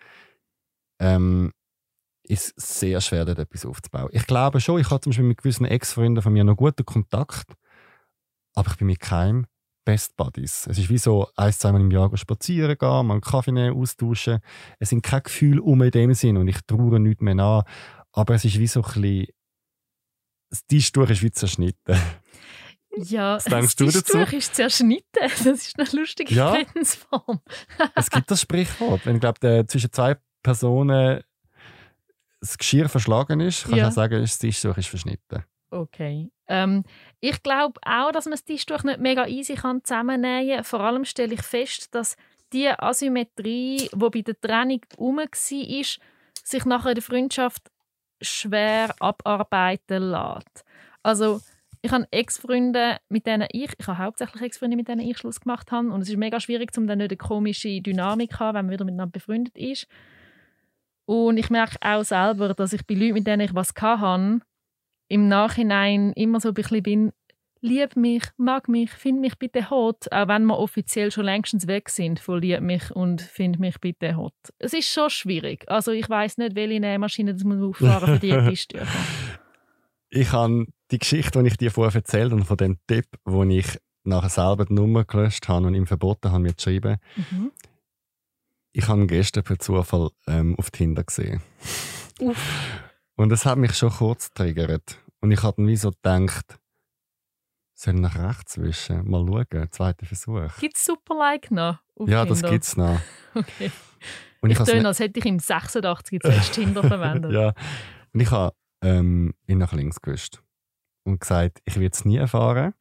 [1.00, 1.52] ähm,
[2.24, 4.10] ist es sehr schwer, dort etwas aufzubauen.
[4.12, 7.54] Ich glaube schon, ich habe zum Beispiel mit gewissen Ex-Freunden von mir noch guten Kontakt,
[8.54, 9.46] aber ich bin mit keinem
[9.84, 10.66] Best Buddies.
[10.68, 14.40] Es ist wie so, ein, zweimal im Jahr spazieren gehen, mal einen Kaffee nehmen, austauschen.
[14.78, 17.64] Es sind keine Gefühle um in dem Sinn und ich traue nichts mehr nach.
[18.12, 19.26] Aber es ist wie so ein bisschen,
[20.50, 21.96] das Tischtuch ist wie zerschnitten.
[22.96, 24.00] Ja, das du dazu?
[24.18, 25.04] Tischtuch ist zerschnitten.
[25.20, 26.52] Das ist eine lustige Ja.
[26.52, 27.40] Redensform.
[27.94, 29.06] es gibt das Sprichwort.
[29.06, 31.22] Wenn ich glaube, zwischen zwei Personen
[32.40, 33.84] das Geschirr verschlagen ist, kann Ja.
[33.84, 35.44] ich auch sagen, das Tischtuch ist verschnitten.
[35.70, 36.30] Okay.
[36.48, 36.82] Ähm,
[37.20, 40.64] ich glaube auch, dass man das Tischtuch nicht mega easy kann zusammennähen kann.
[40.64, 42.16] Vor allem stelle ich fest, dass
[42.52, 47.70] die Asymmetrie, die bei der Trennung herum war, sich nachher in der Freundschaft
[48.20, 50.64] schwer abarbeiten lässt.
[51.04, 51.40] Also,
[51.82, 55.72] ich habe Ex-Freunde, mit denen ich, ich habe hauptsächlich Ex-Freunde, mit denen ich Schluss gemacht
[55.72, 55.90] habe.
[55.90, 58.72] Und es ist mega schwierig, um dann nicht eine komische Dynamik zu haben, wenn man
[58.72, 59.86] wieder miteinander befreundet ist.
[61.06, 64.40] Und ich merke auch selber, dass ich bei Leuten, mit denen ich was hatte,
[65.08, 67.12] im Nachhinein immer so ein bisschen bin,
[67.62, 71.88] lieb mich, mag mich, find mich bitte hot, auch wenn wir offiziell schon längstens weg
[71.88, 74.34] sind von lieb mich und find mich bitte hot.
[74.58, 75.64] Es ist schon schwierig.
[75.68, 78.86] Also ich weiß nicht, welche Nähmaschine das muss auffahren für die Tischtücher.
[80.10, 83.78] Ich habe die Geschichte, die ich dir vorher erzählt und von dem Tipp, wo ich
[84.04, 87.52] nachher selber die Nummer gelöscht habe und ihm verboten habe, mir zu schreiben, Mhm.
[88.72, 91.42] ich habe ihn gestern per Zufall ähm, auf Tinder gesehen.
[92.20, 92.38] Uff.
[93.16, 94.98] Und das hat mich schon kurz getriggert.
[95.20, 96.58] Und ich habe dann wie so gedacht,
[97.74, 99.08] soll ich nach rechts wischen?
[99.10, 100.56] Mal schauen, zweiter Versuch.
[100.58, 101.78] Gibt es Superlike noch?
[102.06, 102.50] ja, das Tinder?
[102.52, 103.00] gibt es noch.
[103.34, 103.70] Okay.
[104.42, 107.32] Und Ich has töne, ne- als hätte ich im 86 zuerst Tinder verwendet.
[107.32, 107.52] ja.
[108.14, 110.40] Und ich habe ähm, ihn nach links gewischt.
[111.04, 112.74] Und gesagt, ich werde es nie erfahren.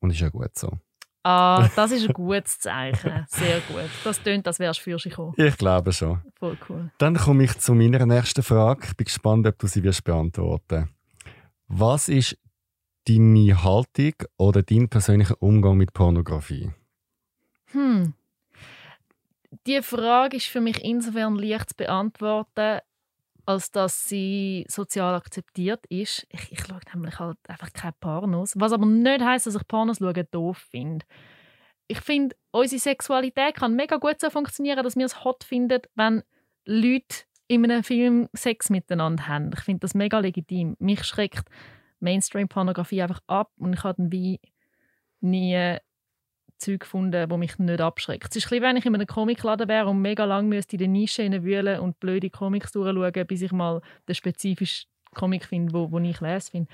[0.00, 0.78] Und ist ja gut so.
[1.24, 3.24] Ah, das ist ein gutes Zeichen.
[3.28, 3.88] Sehr gut.
[4.04, 5.34] Das tönt, als wärst du für sich gekommen.
[5.36, 6.20] Ich glaube schon.
[6.38, 6.90] Voll cool.
[6.98, 8.86] Dann komme ich zu meiner nächsten Frage.
[8.88, 10.88] Ich bin gespannt, ob du sie wirst beantworten
[11.68, 12.38] Was ist
[13.06, 16.70] deine Haltung oder dein persönlicher Umgang mit Pornografie?
[17.66, 18.14] Hm.
[19.66, 22.80] Die Frage ist für mich insofern leicht zu beantworten,
[23.44, 26.26] als dass sie sozial akzeptiert ist.
[26.30, 28.54] Ich, ich schaue nämlich halt einfach keine Pornos.
[28.56, 31.04] Was aber nicht heißt, dass ich Pornos schauen doof finde.
[31.88, 36.22] Ich finde, unsere Sexualität kann mega gut so funktionieren, dass wir es hot finden, wenn
[36.64, 39.50] Leute in einem Film Sex miteinander haben.
[39.54, 40.76] Ich finde das mega legitim.
[40.78, 41.48] Mich schreckt
[42.00, 44.40] Mainstream-Pornografie einfach ab und ich habe dann wie
[45.20, 45.76] nie
[46.62, 48.28] Zeug gefunden, wo mich nicht abschreckt.
[48.30, 50.78] Es ist ein bisschen, wenn ich in einem Comicladen wäre und mega lang müsste in
[50.78, 55.90] der Nische wühlen und blöde Comics durchschauen, bis ich mal den spezifischen Comic finde, wo,
[55.90, 56.70] wo ich lese finde.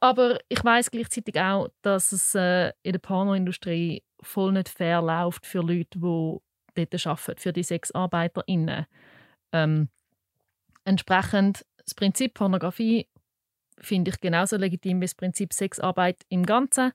[0.00, 5.46] Aber ich weiß gleichzeitig auch, dass es äh, in der Pornoindustrie voll nicht fair läuft
[5.46, 6.38] für Leute, die
[6.84, 8.86] dort arbeiten, für die SexarbeiterInnen.
[9.52, 9.88] Ähm,
[10.84, 13.08] entsprechend, das Prinzip Pornografie
[13.78, 16.92] finde ich genauso legitim wie das Prinzip Sexarbeit im Ganzen.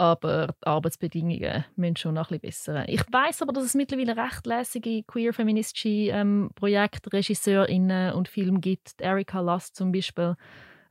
[0.00, 2.88] Aber die Arbeitsbedingungen müssen schon noch ein bisschen besser.
[2.88, 8.98] Ich weiß aber, dass es mittlerweile recht lässige queer-feministische ähm, Projekte, RegisseurInnen und Filme gibt.
[8.98, 10.36] Erika Lust zum Beispiel.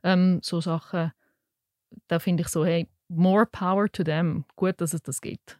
[0.04, 1.10] Ähm, so Sachen.
[2.06, 4.44] Da finde ich so, hey, more power to them.
[4.54, 5.58] Gut, dass es das gibt.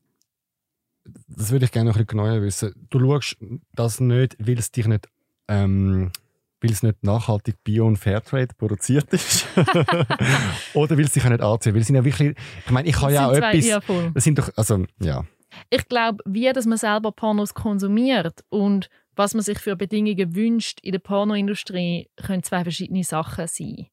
[1.26, 2.86] Das würde ich gerne noch ein bisschen genauer wissen.
[2.88, 3.36] Du schaust
[3.72, 5.08] das nicht, weil es dich nicht,
[5.48, 6.12] ähm,
[6.60, 9.46] weil es nicht nachhaltig Bio- und Fairtrade produziert ist?
[10.74, 11.74] Oder weil es dich auch nicht anzieht?
[11.74, 14.50] Weil es sind ja wirklich, ich meine, ich kann ja auch etwas, das sind doch,
[14.56, 15.24] also, ja.
[15.68, 20.80] Ich glaube, wie dass man selber Pornos konsumiert und was man sich für Bedingungen wünscht
[20.80, 23.88] in der Pornoindustrie, können zwei verschiedene Sachen sein.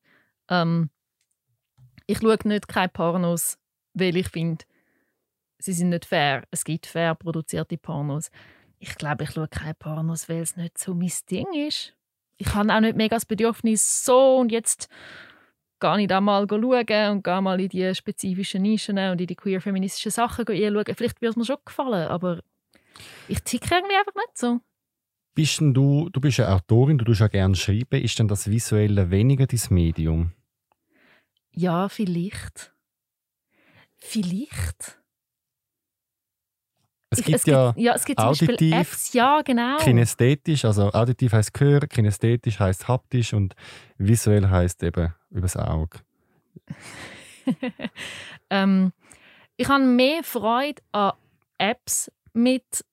[0.50, 0.90] Ähm,
[2.06, 3.58] ich schaue nicht keine Pornos,
[3.94, 4.64] weil ich finde,
[5.60, 6.44] sie sind nicht fair.
[6.52, 8.30] Es gibt fair produzierte Pornos.
[8.80, 11.97] Ich glaube, ich schaue keine Pornos, weil es nicht so mein Ding ist.
[12.38, 14.90] Ich habe auch nicht mega das Bedürfnis, so und jetzt
[15.80, 19.36] gehe ich da mal schauen und gehe mal in die spezifischen Nischen und in die
[19.36, 20.96] queer-feministischen Sachen schauen.
[20.96, 22.42] Vielleicht würde es mir schon gefallen, aber
[23.28, 24.60] ich ticke irgendwie einfach nicht so.
[25.36, 28.02] Bist denn du, du bist ja Autorin, du tust ja gerne schreiben.
[28.02, 30.32] Ist denn das Visuelle weniger dein Medium?
[31.52, 32.74] Ja, vielleicht.
[33.98, 35.00] Vielleicht.
[37.10, 39.78] Es gibt es ja ja, es gibt zum Beispiel auditiv, Apps, ja, genau.
[39.78, 43.56] kinästhetisch, also auditiv heißt Gehör, kinästhetisch heißt haptisch und
[43.98, 46.00] visuell heißt eben übers Auge.
[48.50, 48.92] ähm,
[49.56, 51.14] ich habe mehr Freude an
[51.58, 52.84] Apps mit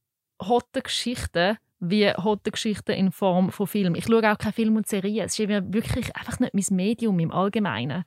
[0.41, 3.95] hotten Geschichten wie hotte Geschichten in Form von Film.
[3.95, 5.27] Ich schaue auch keine Filme und Serien.
[5.27, 8.05] Es ist eben wirklich einfach nicht mein Medium im Allgemeinen.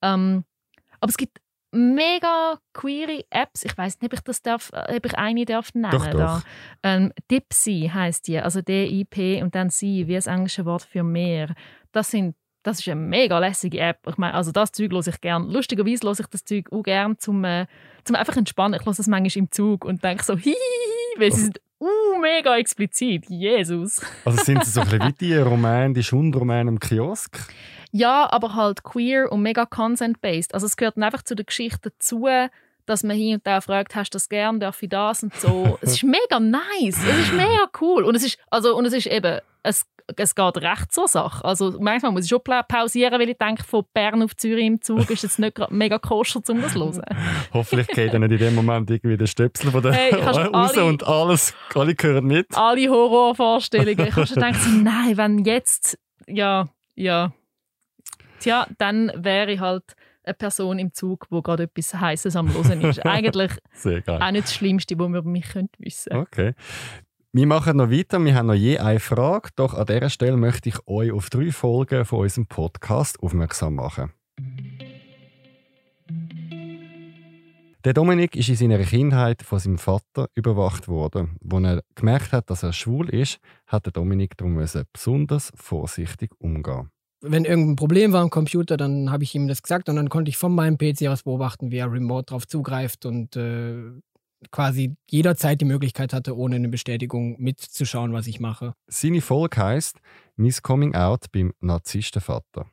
[0.00, 0.44] Ähm,
[1.00, 1.38] aber es gibt
[1.72, 3.64] mega queere Apps.
[3.64, 6.18] Ich weiß nicht, ob ich das darf, ob ich eine darf nennen Doch, doch.
[6.18, 6.42] Da.
[6.82, 11.54] Ähm, Dipsy heißt die, also D-I-P und dann sie, wie das englische Wort für Meer.
[11.92, 14.06] Das sind das ist eine mega lässige App.
[14.06, 15.46] Ich meine, also das Zeug höre ich gerne.
[15.46, 17.66] Lustigerweise höre ich das Zeug auch gerne zum, äh,
[18.04, 18.78] zum einfach entspannen.
[18.78, 20.56] Ich höre das manchmal im Zug und denke so, hihihi,
[21.16, 23.30] weil sie sind uh, mega explizit.
[23.30, 24.02] Jesus.
[24.24, 27.38] Also sind sie so ein bisschen wie die Romane, die Schundromane im Kiosk?
[27.92, 30.54] Ja, aber halt queer und mega consent-based.
[30.54, 32.26] Also es gehört einfach zu der Geschichte dazu,
[32.86, 35.78] dass man hier und da fragt, hast du das gern, darf ich das und so.
[35.82, 39.06] es ist mega nice, es ist mega cool und es ist, also, und es ist
[39.06, 41.44] eben, es, es geht recht zur Sache.
[41.44, 45.08] Also manchmal muss ich schon pausieren, weil ich denke, von Bern auf Zürich im Zug
[45.10, 47.02] ist jetzt nicht gerade mega koscher, um das zu hören.
[47.52, 50.84] Hoffentlich geht dann nicht in dem Moment irgendwie der Stöpsel von der Hey, raus alle-
[50.84, 52.56] und alles, alle hören mit.
[52.56, 54.06] Alle Horrorvorstellungen.
[54.06, 57.32] Ich habe schon gedacht, nein, wenn jetzt, ja, ja,
[58.40, 62.82] tja, dann wäre ich halt eine Person im Zug, wo gerade etwas Heißes am Hören
[62.82, 62.98] ist.
[63.06, 63.52] Eigentlich
[64.06, 65.46] auch nicht das Schlimmste, was man über mich
[65.78, 66.54] wissen Okay.
[67.32, 68.18] Wir machen noch weiter.
[68.24, 69.50] Wir haben noch je eine Frage.
[69.54, 74.12] Doch an dieser Stelle möchte ich euch auf drei Folgen von unserem Podcast aufmerksam machen.
[77.84, 81.38] Der Dominik ist in seiner Kindheit von seinem Vater überwacht worden.
[81.50, 86.90] Als er gemerkt hat, dass er schwul ist, hat der Dominik darum besonders vorsichtig umgehen.
[87.22, 90.30] Wenn irgendein Problem war am Computer, dann habe ich ihm das gesagt und dann konnte
[90.30, 93.92] ich von meinem PC aus beobachten, wie er remote drauf zugreift und äh,
[94.50, 98.74] quasi jederzeit die Möglichkeit hatte, ohne eine Bestätigung mitzuschauen, was ich mache.
[98.86, 100.00] Seine Folge heisst
[100.36, 102.66] «Miss Coming Out beim Narzisstenvater».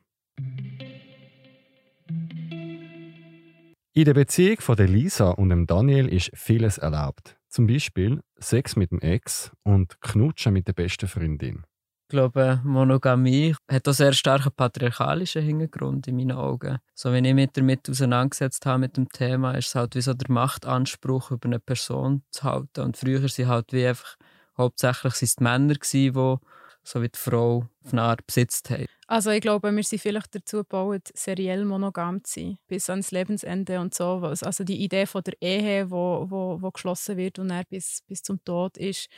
[3.92, 7.36] In der Beziehung von der Lisa und dem Daniel ist vieles erlaubt.
[7.48, 11.64] Zum Beispiel Sex mit dem Ex und Knutschen mit der besten Freundin.
[12.08, 16.78] Ich glaube, Monogamie hat auch sehr starken patriarchalischen Hintergrund in meinen Augen.
[16.94, 20.14] So, wenn ich mich damit auseinandergesetzt habe mit dem Thema, ist es halt wie so
[20.14, 22.80] der Machtanspruch über eine Person zu halten.
[22.80, 24.16] Und früher sind halt wie einfach
[24.56, 26.36] hauptsächlich die Männer gewesen, die
[26.82, 28.86] so wie die Frau auf eine Art besitzt haben.
[29.06, 33.80] Also ich glaube, wir sind vielleicht dazu gebaut, seriell monogam zu sein, bis ans Lebensende
[33.80, 34.22] und so.
[34.22, 38.02] Was- Also die Idee von der Ehe, wo, wo, wo geschlossen wird und dann bis,
[38.06, 39.08] bis zum Tod ist,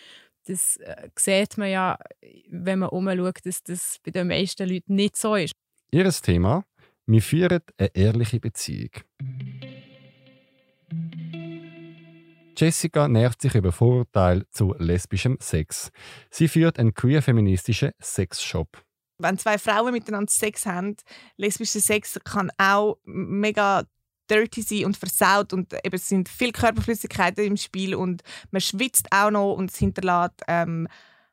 [0.46, 1.98] das äh, sieht man ja,
[2.48, 5.52] wenn man umschaut, dass das bei den meisten Leuten nicht so ist.
[5.90, 6.64] Ihr Thema:
[7.06, 8.90] Wir führen eine ehrliche Beziehung.
[12.56, 15.90] Jessica nervt sich über Vorurteile zu lesbischem Sex.
[16.30, 18.82] Sie führt einen queer-feministischen Sexshop.
[19.18, 20.96] wenn zwei Frauen miteinander Sex haben,
[21.36, 23.84] lesbischer Sex kann auch mega
[24.30, 29.08] dirty sein und versaut und eben es sind viele Körperflüssigkeiten im Spiel und man schwitzt
[29.10, 30.88] auch noch und es hinterlässt ähm,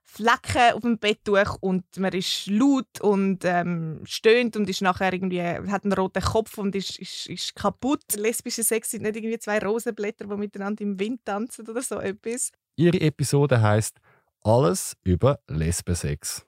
[0.09, 5.41] Flecken auf dem Betttuch und man ist laut und ähm, stöhnt und ist nachher irgendwie
[5.43, 8.03] hat einen roten Kopf und ist, ist, ist kaputt.
[8.15, 12.51] Lesbischer Sex sind nicht irgendwie zwei Rosenblätter, die miteinander im Wind tanzen oder so etwas.
[12.77, 13.99] Ihre Episode heißt
[14.43, 16.45] Alles über Lesbensex.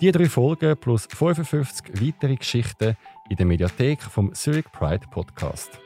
[0.00, 2.96] Die drei Folgen plus 55 weitere Geschichten
[3.28, 5.78] in der Mediathek vom Zurich Pride Podcast.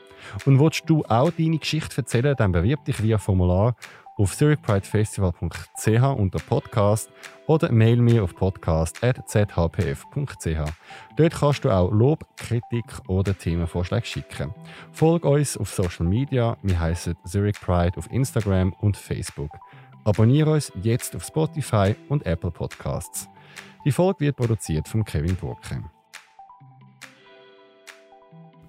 [0.45, 3.75] Und willst du auch deine Geschichte erzählen, dann bewirb dich via Formular
[4.15, 7.11] auf zurichpridefestival.ch unter Podcast
[7.47, 10.71] oder mail mir auf podcast.zhpf.ch.
[11.17, 14.53] Dort kannst du auch Lob, Kritik oder Themenvorschläge schicken.
[14.91, 16.57] Folge uns auf Social Media.
[16.61, 19.51] Wir heißen Zurich Pride auf Instagram und Facebook.
[20.03, 23.27] Abonniere uns jetzt auf Spotify und Apple Podcasts.
[23.85, 25.83] Die Folge wird produziert von Kevin Burke.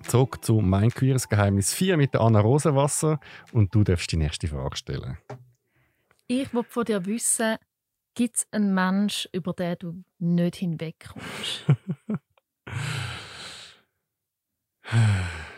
[0.08, 3.18] Zurück zu Mein queeres Geheimnis 4 mit der Anna Rosenwasser
[3.52, 5.18] und du darfst die nächste Frage stellen.
[6.26, 7.56] Ich will von dir wissen,
[8.14, 11.64] gibt es einen Mensch, über den du nicht hinwegkommst?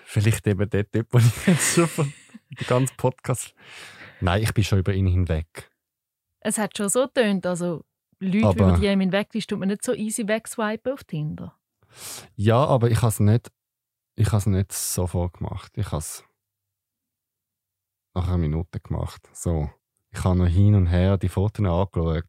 [0.04, 2.12] Vielleicht eben der Typ, den ich jetzt schon von
[2.58, 3.54] den ganzen Podcast.
[4.20, 5.70] Nein, ich bin schon über ihn hinweg.
[6.40, 7.84] es hat schon so getönt, also
[8.20, 11.58] Leute, Aber- über die einem hinweg ist, tut man nicht so easy wegswipen auf Tinder.
[12.36, 13.50] Ja, aber ich habe es nicht,
[14.16, 15.72] ich habe es nicht sofort gemacht.
[15.76, 16.24] Ich habe es
[18.14, 19.28] nach einer Minute gemacht.
[19.32, 19.70] So,
[20.10, 22.24] ich habe noch hin und her die Fotos angeschaut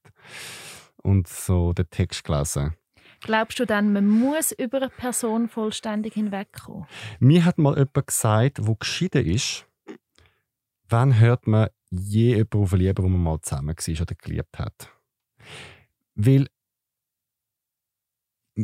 [0.98, 2.76] und so den Text gelesen.
[3.22, 6.86] Glaubst du dann, man muss über eine Person vollständig hinwegkommen?
[7.20, 9.66] Mir hat mal jemand gesagt, wo geschieden ist,
[10.90, 14.92] wann hört man je jemanden auf lieben, wo man mal zusammen war oder geliebt hat.
[16.16, 16.48] Weil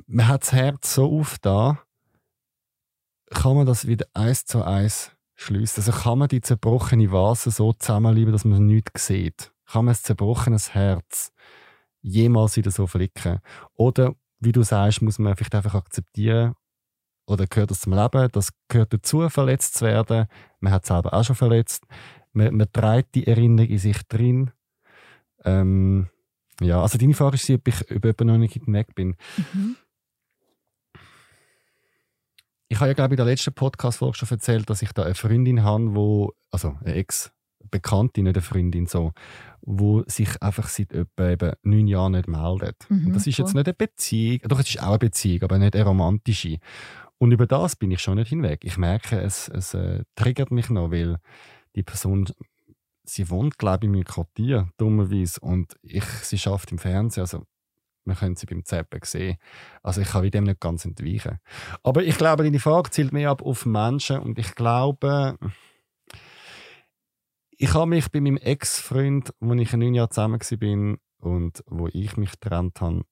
[0.07, 1.79] man hat das Herz so aufgetan,
[3.33, 5.81] kann man das wieder eins zu eins schliessen.
[5.81, 9.51] Also kann man die zerbrochene Vase so zusammenlieben, dass man nichts sieht.
[9.65, 11.31] Kann man ein zerbrochenes Herz
[12.01, 13.39] jemals wieder so flicken?
[13.73, 16.55] Oder, wie du sagst, muss man vielleicht einfach akzeptieren,
[17.25, 20.27] oder gehört das zum Leben, das gehört dazu, verletzt zu werden.
[20.59, 21.85] Man hat selber auch schon verletzt.
[22.33, 24.51] Man, man trägt die Erinnerung in sich drin.
[25.45, 26.09] Ähm,
[26.59, 29.15] ja, also deine Frage ist, ob ich über noch nicht hinweg bin.
[29.37, 29.77] Mhm.
[32.73, 35.13] Ich habe ja, glaube ich, in der letzten Podcast-Folge schon erzählt, dass ich da eine
[35.13, 39.11] Freundin habe, wo, also eine Ex-Bekannte, nicht eine Freundin, so,
[39.61, 42.77] wo sich einfach seit etwa eben neun Jahren nicht meldet.
[42.89, 43.59] Mhm, Und das ist jetzt cool.
[43.59, 46.57] nicht eine Beziehung, doch es ist auch eine Beziehung, aber nicht eine romantische.
[47.19, 48.61] Und über das bin ich schon nicht hinweg.
[48.63, 51.17] Ich merke, es, es äh, triggert mich noch, weil
[51.75, 52.27] die Person,
[53.03, 57.43] sie wohnt, glaube ich, in meinem Quartier, dummerweise, und ich, sie schafft im Fernsehen, also
[58.05, 59.37] man könnte sie beim Zappen sehen.
[59.81, 61.39] Also ich kann dem nicht ganz entweichen.
[61.83, 65.37] Aber ich glaube, deine Frage zielt mehr ab auf Menschen und ich glaube,
[67.51, 72.17] ich habe mich bei meinem Ex-Freund, wo ich neun Jahre zusammen war und wo ich
[72.17, 73.05] mich getrennt habe,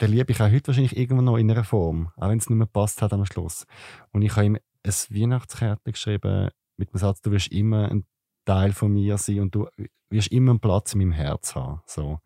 [0.00, 2.56] den liebe ich auch heute wahrscheinlich irgendwo noch in einer Form, auch wenn es nicht
[2.56, 3.66] mehr gepasst hat am Schluss.
[4.12, 8.06] Und ich habe ihm ein Weihnachtskärtchen geschrieben mit dem Satz, du wirst immer ein
[8.44, 9.68] Teil von mir sein und du
[10.10, 11.82] wirst immer einen Platz in meinem Herz haben.
[11.86, 12.20] So.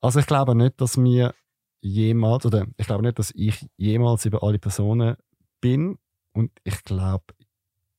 [0.00, 1.34] Also ich glaube nicht, dass wir
[1.80, 5.16] jemals, oder ich glaube nicht, dass ich jemals über alle Personen
[5.60, 5.98] bin
[6.32, 7.24] und ich glaube,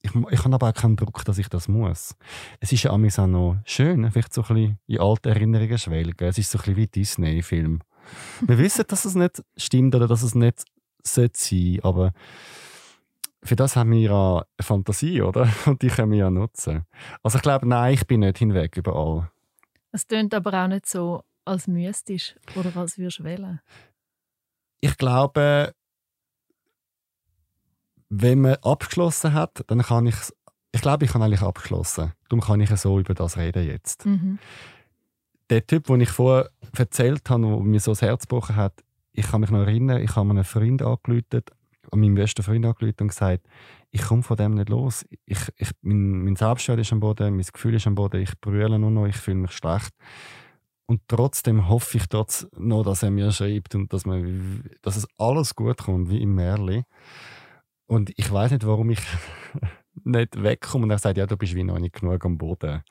[0.02, 2.16] ich, ich habe aber auch keinen Druck, dass ich das muss.
[2.60, 6.28] Es ist ja auch noch schön, vielleicht so ein bisschen in alte Erinnerungen schwelgen.
[6.28, 7.80] Es ist so ein bisschen wie Disney-Film.
[8.42, 10.64] Wir wissen, dass es nicht stimmt oder dass es nicht
[11.04, 12.14] sollte sein, aber
[13.44, 15.50] für das haben wir ja eine Fantasie, oder?
[15.66, 16.86] Und die können wir ja nutzen.
[17.24, 19.32] Also ich glaube, nein, ich bin nicht hinweg über all.
[19.92, 23.62] Es tönt aber auch nicht so, als müsstest oder als würdest du wählen.
[24.82, 25.74] Ich glaube,
[28.10, 30.16] wenn man abgeschlossen hat, dann kann ich
[30.78, 32.14] ich glaube, ich habe eigentlich abgeschlossen.
[32.30, 34.06] Darum kann ich so über das reden jetzt.
[34.06, 34.38] Mhm.
[35.50, 39.28] Der Typ, den ich vorher erzählt habe, der mir so das Herz gebrochen hat, ich
[39.28, 41.42] kann mich noch erinnern, ich habe einen Freund angerufen,
[41.92, 43.48] an meinen besten Freund angerufen und gesagt,
[43.90, 45.06] ich komme von dem nicht los.
[45.26, 48.78] Ich, ich, mein, mein Selbstwert ist am Boden, mein Gefühl ist am Boden, ich brülle
[48.78, 49.96] nur noch, ich fühle mich schlecht.
[50.90, 55.08] Und trotzdem hoffe ich trotz noch, dass er mir schreibt und dass, man, dass es
[55.18, 56.84] alles gut kommt, wie im Märli.
[57.88, 59.02] Und ich weiß nicht, warum ich
[60.04, 60.86] nicht wegkomme.
[60.86, 62.84] Und er sagt, ja, du bist wie noch nicht genug am Boden.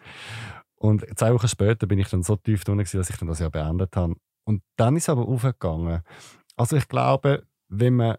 [0.75, 3.49] Und zwei Wochen später bin ich dann so tief drin, dass ich dann das ja
[3.49, 4.15] beendet habe.
[4.45, 6.03] Und dann ist es aber aufgegangen.
[6.57, 8.17] Also ich glaube, wenn man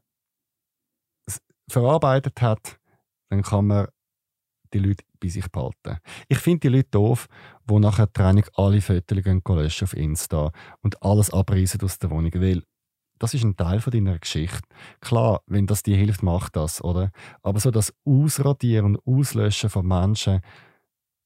[1.27, 2.79] es verarbeitet hat,
[3.29, 3.87] dann kann man
[4.73, 5.99] die Leute bei sich behalten.
[6.27, 7.27] Ich finde die Leute doof,
[7.69, 10.51] die nachher die Training alle Fotos gehen löschen auf Insta
[10.81, 12.63] und alles abreißen aus der Wohnung, weil
[13.19, 14.61] das ist ein Teil von deiner Geschichte.
[15.01, 17.11] Klar, wenn das dir hilft, mach das, oder?
[17.41, 20.41] Aber so das Ausradieren und Auslöschen von Menschen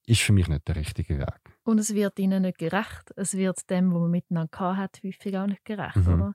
[0.06, 1.40] ist für mich nicht der richtige Weg.
[1.64, 3.12] Und es wird ihnen nicht gerecht.
[3.18, 5.98] Es wird dem, was man miteinander hat, häufig auch nicht gerecht.
[5.98, 6.14] Mhm.
[6.14, 6.34] Oder?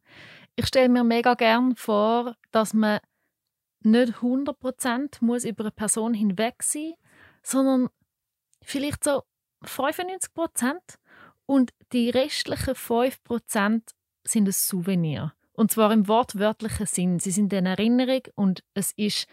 [0.57, 3.01] Ich stelle mir mega gern vor, dass man
[3.81, 6.93] nicht 100% muss über eine Person hinweg sein
[7.47, 7.89] sondern
[8.63, 9.23] vielleicht so
[9.65, 10.77] 95%
[11.47, 13.83] und die restlichen 5%
[14.25, 15.33] sind ein Souvenir.
[15.53, 17.19] Und zwar im wortwörtlichen Sinn.
[17.19, 19.27] Sie sind eine Erinnerung und es ist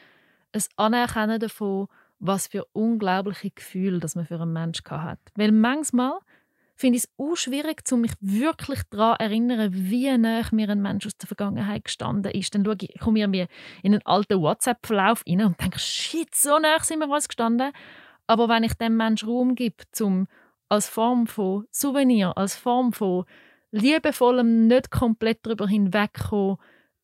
[0.54, 1.88] ein Anerkennen davon,
[2.20, 5.20] was für unglaubliche Gefühle das man für einen Menschen hat.
[5.36, 6.20] Weil manchmal
[6.76, 11.06] finde ich es auch schwierig, mich wirklich daran zu erinnern, wie nah mir ein Mensch
[11.06, 12.56] aus der Vergangenheit gestanden ist.
[12.56, 13.48] Dann schaue ich, komme ich mir
[13.84, 17.74] in einen alten WhatsApp-Verlauf rein und denke, shit, so nah sind wir uns gestanden.
[18.28, 20.28] Aber wenn ich dem Menschen Raum gebe, zum
[20.70, 23.26] als Form von Souvenir, als Form von
[23.72, 26.58] liebevollem, nicht komplett darüber hinwegkommen,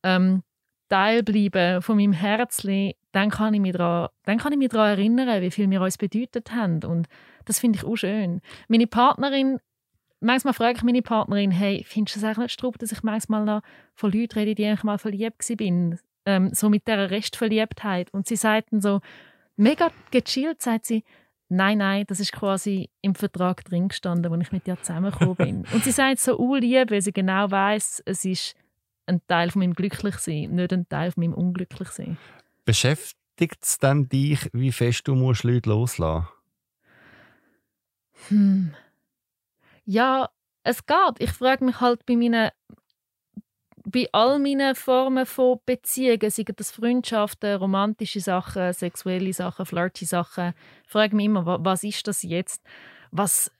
[0.03, 0.43] ähm,
[0.89, 5.97] Teil bleiben von meinem Herzli, dann kann ich mich daran, erinnern, wie viel wir uns
[5.97, 6.83] bedeutet haben.
[6.83, 7.07] Und
[7.45, 8.41] das finde ich auch schön.
[8.67, 9.59] Meine Partnerin,
[10.19, 13.45] manchmal frage ich meine Partnerin, hey, findest du es eigentlich nicht strub, dass ich manchmal
[13.45, 13.61] noch
[13.93, 18.13] von Leuten rede, die ich mal verliebt bin, ähm, so mit dieser Restverliebtheit.
[18.13, 18.99] Und sie sagten so,
[19.59, 21.03] mega gechillt, sagt sie,
[21.49, 25.65] nein, nein, das ist quasi im Vertrag drin gestanden, als ich mit ihr zusammengekommen bin.
[25.73, 28.55] Und sie sagt so unlieb, weil sie genau weiß, es ist
[29.05, 32.17] ein Teil von meinem Glücklichsein, nicht ein Teil von meinem Unglücklichsein.
[32.65, 36.27] Beschäftigt es dann dich, wie fest du musst Leute loslassen
[38.27, 38.73] Hm.
[39.85, 40.29] Ja,
[40.63, 41.15] es geht.
[41.19, 42.49] Ich frage mich halt bei meinen
[43.85, 50.53] bei all meinen Formen von Beziehungen, seien das Freundschaften, romantische Sachen, sexuelle Sachen, flirty Sachen,
[50.87, 52.63] frage mich immer, wa- was ist das jetzt,
[53.11, 53.51] was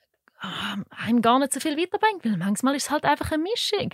[0.44, 3.94] ähm, einem gar nicht so viel weiterbringt, weil manchmal ist es halt einfach eine Mischung.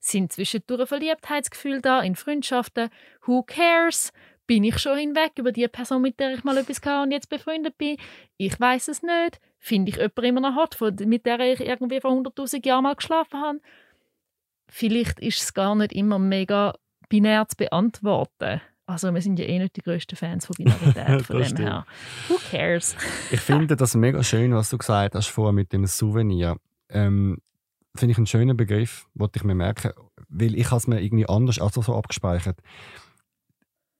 [0.00, 2.90] Sind zwischendurch Verliebtheitsgefühle da in Freundschaften?
[3.26, 4.12] Who cares?
[4.46, 7.30] Bin ich schon hinweg über die Person, mit der ich mal etwas hatte und jetzt
[7.30, 7.96] befreundet bin?
[8.36, 9.40] Ich weiß es nicht.
[9.58, 13.40] Finde ich jemanden immer noch hot, mit der ich irgendwie vor 100'000 Jahren mal geschlafen
[13.40, 13.60] habe?
[14.68, 16.74] Vielleicht ist es gar nicht immer mega
[17.08, 18.60] binär zu beantworten.
[18.86, 21.60] Also wir sind ja eh nicht die grössten Fans von Binarität, von dem stimmt.
[21.60, 21.86] her.
[22.28, 22.96] Who cares?
[23.30, 26.56] Ich finde das mega schön, was du gesagt hast vorher mit dem Souvenir.
[26.90, 27.38] Ähm,
[27.96, 29.92] finde ich einen schönen Begriff, wollte ich mir merken,
[30.28, 32.60] weil ich es mir irgendwie anders also so abgespeichert.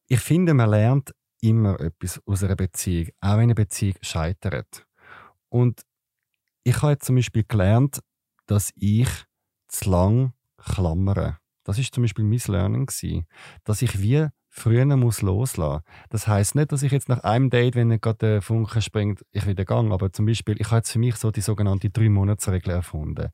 [0.09, 4.87] Ich finde, man lernt immer etwas aus einer Beziehung, auch wenn eine Beziehung scheitert.
[5.49, 5.83] Und
[6.63, 8.01] ich habe jetzt zum Beispiel gelernt,
[8.47, 9.09] dass ich
[9.69, 10.33] zu lang
[10.65, 11.39] klammere.
[11.65, 13.27] Das ist zum Beispiel mein Learning gewesen,
[13.65, 15.83] dass ich wie früher muss loslassen.
[16.11, 19.47] Das heißt nicht, dass ich jetzt nach einem Date, wenn gerade der Funke springt, ich
[19.47, 19.93] wieder gang.
[19.93, 23.31] Aber zum Beispiel, ich habe jetzt für mich so die sogenannte drei Monatsregel erfunden.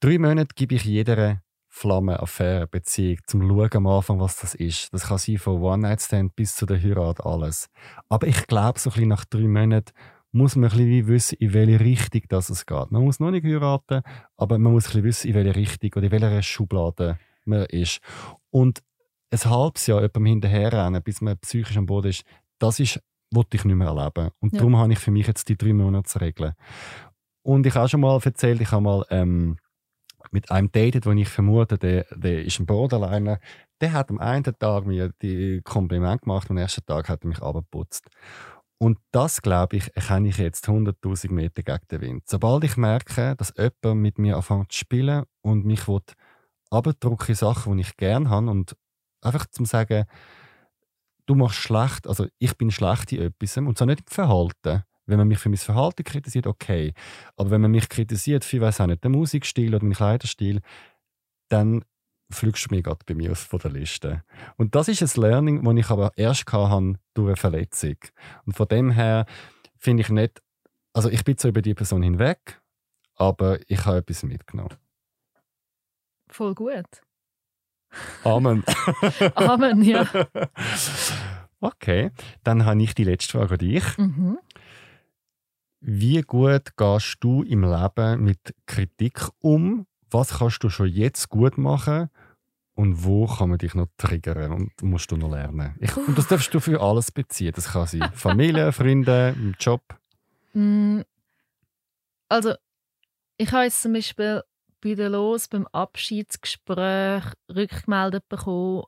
[0.00, 4.92] Drei Monate gebe ich jeder Flamme, Affäre, Beziehung, zum Schauen am Anfang, was das ist.
[4.92, 7.68] Das kann sein von One-Night-Stand bis zu der Heirat, alles.
[8.08, 9.92] Aber ich glaube, so ein bisschen nach drei Monaten
[10.38, 12.90] muss man ein bisschen wie wissen, in welche Richtung das es geht.
[12.90, 14.02] Man muss noch nicht heiraten,
[14.36, 18.00] aber man muss ein bisschen wissen, in welche Richtung oder in welcher Schublade man ist.
[18.50, 18.82] Und
[19.30, 22.24] ein halbes Jahr jemandem hinterherrennen, bis man psychisch am Boden ist,
[22.58, 24.30] das ist, wollte ich nicht mehr erleben.
[24.40, 24.58] Und Ja.
[24.58, 26.54] darum habe ich für mich jetzt die drei Monatsregel.
[27.42, 29.58] Und ich habe schon mal erzählt, ich habe mal ähm,
[30.30, 33.38] mit einem datet, den ich vermute, der, der ist ein Borderliner,
[33.80, 37.40] der hat am einen Tag mir die Kompliment gemacht, am nächsten Tag hat er mich
[37.42, 38.08] abgeputzt.
[38.78, 42.22] Und das, glaube ich, erkenne ich jetzt 100.000 Meter gegen den Wind.
[42.26, 46.00] Sobald ich merke, dass jemand mit mir anfängt zu spielen und mich will,
[46.70, 48.76] abdrucke Sachen, die ich gerne habe und
[49.20, 50.04] einfach zum sagen,
[51.26, 54.84] du machst schlecht, also ich bin schlecht in etwas und zwar nicht im Verhalten.
[55.06, 56.92] Wenn man mich für mein Verhalten kritisiert, okay.
[57.36, 60.60] Aber wenn man mich kritisiert für, weiß auch nicht, den Musikstil oder meinen Kleiderstil,
[61.48, 61.82] dann
[62.30, 64.22] fliegst du mir gerade bei mir aus von der Liste.
[64.56, 67.96] Und das ist ein Learning, das ich aber erst hatte durch eine Verletzung.
[68.44, 69.26] Und von dem her
[69.78, 70.42] finde ich nicht,
[70.92, 72.60] also ich bin zwar über die Person hinweg,
[73.14, 74.76] aber ich habe etwas mitgenommen.
[76.28, 76.86] Voll gut.
[78.24, 78.64] Amen.
[79.34, 80.06] Amen, ja.
[81.60, 82.12] Okay,
[82.44, 83.98] dann habe ich die letzte Frage an dich.
[83.98, 84.38] Mhm.
[85.80, 89.86] Wie gut gehst du im Leben mit Kritik um?
[90.10, 92.08] Was kannst du schon jetzt gut machen?
[92.74, 95.74] Und wo kann man dich noch triggern und musst du noch lernen?
[95.80, 97.52] Ich, und das darfst du für alles beziehen.
[97.54, 99.82] Das kann sein Familie, Freunde, im Job.
[100.52, 101.00] Mm,
[102.28, 102.54] Also,
[103.36, 104.42] ich habe jetzt zum Beispiel
[104.80, 108.84] bei der Los beim Abschiedsgespräch rückgemeldet bekommen,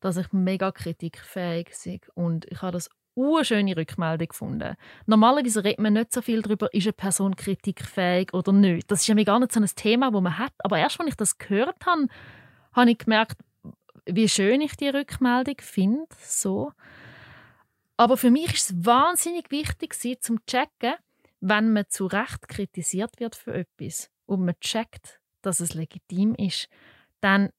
[0.00, 2.00] dass ich mega kritikfähig bin.
[2.14, 2.90] Und ich habe das
[3.42, 4.76] schöne Rückmeldung gefunden.
[5.06, 8.90] Normalerweise redet man nicht so viel darüber, ist eine Person kritikfähig oder nicht.
[8.90, 10.52] Das ist ja gar nicht so ein Thema, das man hat.
[10.58, 12.06] Aber erst, als ich das gehört habe,
[12.72, 13.38] habe ich gemerkt,
[14.06, 16.06] wie schön ich die Rückmeldung finde.
[16.20, 16.72] So.
[17.96, 20.94] Aber für mich ist es wahnsinnig wichtig, sie zum checken,
[21.40, 26.68] wenn man zu Recht kritisiert wird für etwas und man checkt, dass es legitim ist,
[27.20, 27.50] dann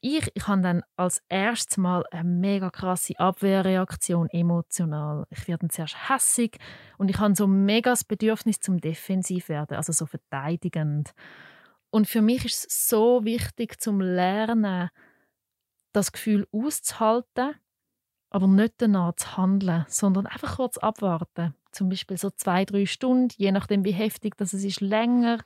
[0.00, 5.26] ich, ich habe dann als erstes Mal eine mega krasse Abwehrreaktion emotional.
[5.30, 6.58] Ich werde dann zuerst hässig
[6.96, 11.12] und ich habe so mega das Bedürfnis zum defensiv werden, also so verteidigend.
[11.90, 14.90] Und für mich ist es so wichtig zum Lernen,
[15.92, 17.54] das Gefühl auszuhalten,
[18.30, 21.54] aber nicht danach zu handeln, sondern einfach kurz abwarten.
[21.72, 25.38] Zum Beispiel so zwei, drei Stunden, je nachdem wie heftig das ist, länger.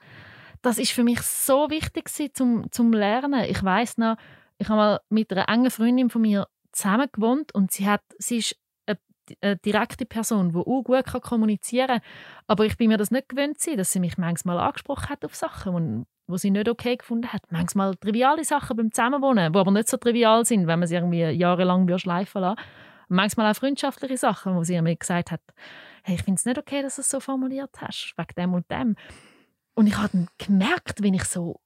[0.62, 3.44] Das ist für mich so wichtig zum, zum Lernen.
[3.44, 4.16] Ich weiß noch,
[4.58, 8.38] ich habe mal mit einer engen Freundin von mir zusammen gewohnt und sie, hat, sie
[8.38, 8.56] ist
[8.86, 12.00] eine, direkte Person, die auch gut kann kommunizieren kann.
[12.46, 16.06] Aber ich bin mir das nicht gewöhnt, dass sie mich manchmal angesprochen hat auf Sachen,
[16.28, 17.42] wo sie nicht okay gefunden hat.
[17.50, 21.24] Manchmal triviale Sachen beim Zusammenwohnen, die aber nicht so trivial sind, wenn man sie irgendwie
[21.24, 22.60] jahrelang schleifen lassen
[23.08, 25.42] Manchmal auch freundschaftliche Sachen, wo sie mir gesagt hat,
[26.02, 28.70] hey, ich finde es nicht okay, dass du es so formuliert hast, wegen dem und
[28.70, 28.96] dem.
[29.74, 31.60] Und ich habe gemerkt, wenn ich so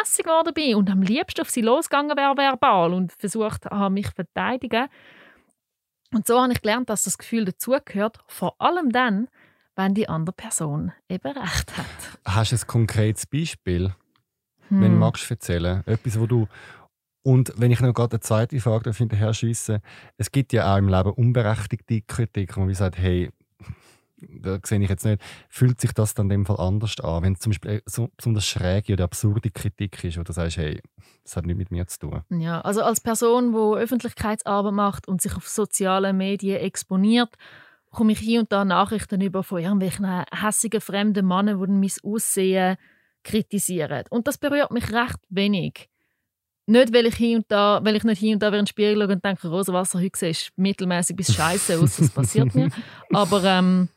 [0.00, 4.08] hässig geworden bin und am liebsten auf sie losgegangen wäre verbal und versucht habe, mich
[4.08, 4.88] zu verteidigen.
[6.12, 9.28] Und so habe ich gelernt, dass das Gefühl dazugehört, vor allem dann,
[9.76, 11.86] wenn die andere Person eben recht hat.
[12.24, 13.94] Hast du ein konkretes Beispiel,
[14.68, 14.98] wenn du Hm.
[14.98, 15.82] magst erzählen?
[15.86, 16.46] Etwas, wo du
[17.24, 19.80] und wenn ich noch gerade eine zweite Frage hinterher schiessen,
[20.16, 23.30] es gibt ja auch im Leben unberechtigte Kritik, wo man sagt, hey,
[24.20, 27.34] da sehe ich jetzt nicht, fühlt sich das dann in dem Fall anders an, wenn
[27.34, 30.80] es zum Beispiel so besonders schräge oder absurde Kritik ist, wo du sagst, hey,
[31.24, 32.22] das hat nichts mit mir zu tun.
[32.30, 37.34] Ja, also als Person, die Öffentlichkeitsarbeit macht und sich auf sozialen Medien exponiert,
[37.90, 42.76] komme ich hier und da Nachrichten über von irgendwelchen hässigen fremden Männern, die mein Aussehen
[43.24, 44.04] kritisieren.
[44.10, 45.88] Und das berührt mich recht wenig.
[46.66, 48.94] Nicht, weil ich, hier und da, weil ich nicht hier und da in den Spiegel
[48.94, 52.68] schaue und denke, rosa Wasser heute siehst mittelmäßig bis scheiße aus, das passiert mir.
[53.10, 53.88] Aber ähm,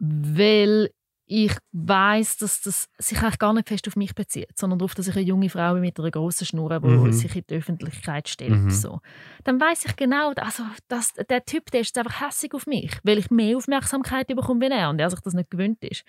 [0.00, 0.90] weil
[1.32, 5.06] ich weiß, dass das sich eigentlich gar nicht fest auf mich bezieht, sondern darauf, dass
[5.06, 7.12] ich eine junge Frau bin mit einer grossen Schnur, die Mhm.
[7.12, 8.50] sich in die Öffentlichkeit stellt.
[8.50, 8.70] Mhm.
[8.70, 9.00] So.
[9.44, 13.18] Dann weiß ich genau, also, dass der Typ der ist einfach hässig auf mich, weil
[13.18, 16.02] ich mehr Aufmerksamkeit bekomme wie er und er sich das nicht gewöhnt ist.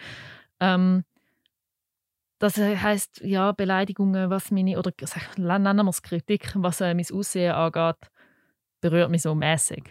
[0.60, 1.04] Ähm,
[2.40, 4.92] das heißt ja Beleidigungen, was meine oder
[5.38, 8.10] nennen wir es Kritik, was äh, mein Aussehen angeht,
[8.82, 9.84] berührt mich so mäßig.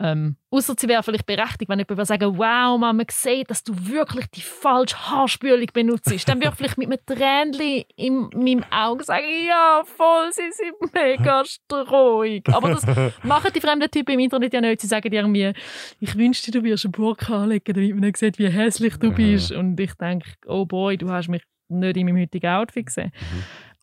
[0.00, 3.62] Ähm, Außer sie wäre vielleicht berechtigt, wenn jemand würde sagen, wow, man, man sieht, dass
[3.62, 6.10] du wirklich die falsche Haarspülung benutzt.
[6.28, 10.92] Dann würde ich vielleicht mit einem Tränchen in meinem Auge sagen, ja, voll, sie sind
[10.92, 12.48] mega streuig.
[12.48, 12.84] Aber das
[13.22, 14.80] machen die fremden Typen im Internet ja nicht.
[14.80, 15.52] Sie sagen dir irgendwie,
[16.00, 19.52] ich wünschte, du würdest eine Burka anlegen, damit man nicht sieht, wie hässlich du bist.
[19.52, 23.12] Und ich denke, oh boy, du hast mich nicht in meinem heutigen Outfit gesehen.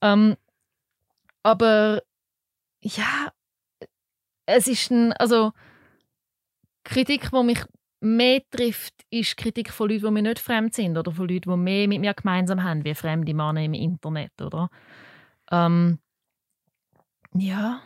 [0.01, 0.35] Ähm,
[1.43, 2.01] aber
[2.81, 3.31] ja,
[4.45, 5.53] es ist ein, also
[6.83, 7.63] Kritik, die mich
[7.99, 11.57] mehr trifft, ist Kritik von Leuten, die mir nicht fremd sind oder von Leuten, die
[11.57, 14.69] mehr mit mir gemeinsam haben, wie fremde Männer im Internet, oder?
[15.51, 15.99] Ähm,
[17.33, 17.81] ja,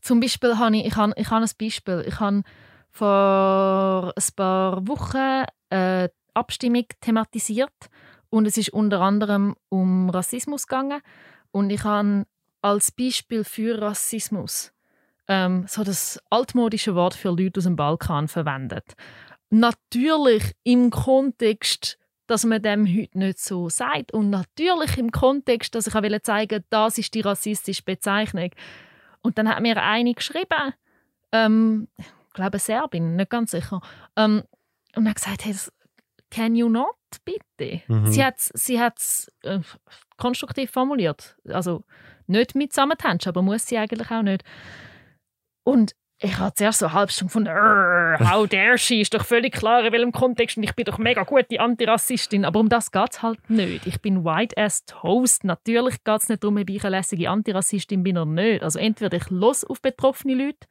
[0.00, 2.04] zum Beispiel habe ich, ich habe, ich habe ein Beispiel.
[2.06, 2.42] Ich habe
[2.90, 7.90] vor ein paar Wochen eine Abstimmung thematisiert
[8.30, 11.00] und es ist unter anderem um Rassismus gegangen
[11.50, 12.24] und ich habe
[12.62, 14.72] als Beispiel für Rassismus
[15.30, 18.94] ähm, so das altmodische Wort für Leute aus dem Balkan verwendet.
[19.48, 25.86] Natürlich im Kontext, dass man dem heute nicht so sagt und natürlich im Kontext, dass
[25.86, 28.50] ich auch zeigen wollte, das ist die rassistische Bezeichnung.
[29.22, 30.74] Und dann hat mir eine geschrieben,
[31.30, 33.80] ähm, ich glaube Serbin, nicht ganz sicher,
[34.16, 34.42] ähm,
[34.96, 35.72] und hat gesagt, hey, das,
[36.32, 37.82] can you not, bitte?
[37.86, 38.06] Mhm.
[38.10, 39.60] Sie hat es sie hat's, äh,
[40.16, 41.36] konstruktiv formuliert.
[41.48, 41.84] Also
[42.26, 44.42] nicht mit Samethändchen, aber muss sie eigentlich auch nicht.
[45.62, 45.92] Und
[46.22, 49.84] ich habe zuerst so eine halbe Stunde von how dare she, ist doch völlig klar,
[49.86, 53.22] in welchem Kontext und ich bin doch mega gute Antirassistin, aber um das geht es
[53.22, 53.86] halt nicht.
[53.86, 55.44] Ich bin white as toast.
[55.44, 58.62] Natürlich geht es nicht darum, ob ich eine lässige Antirassistin bin oder nicht.
[58.62, 60.68] Also entweder ich los auf betroffene Leute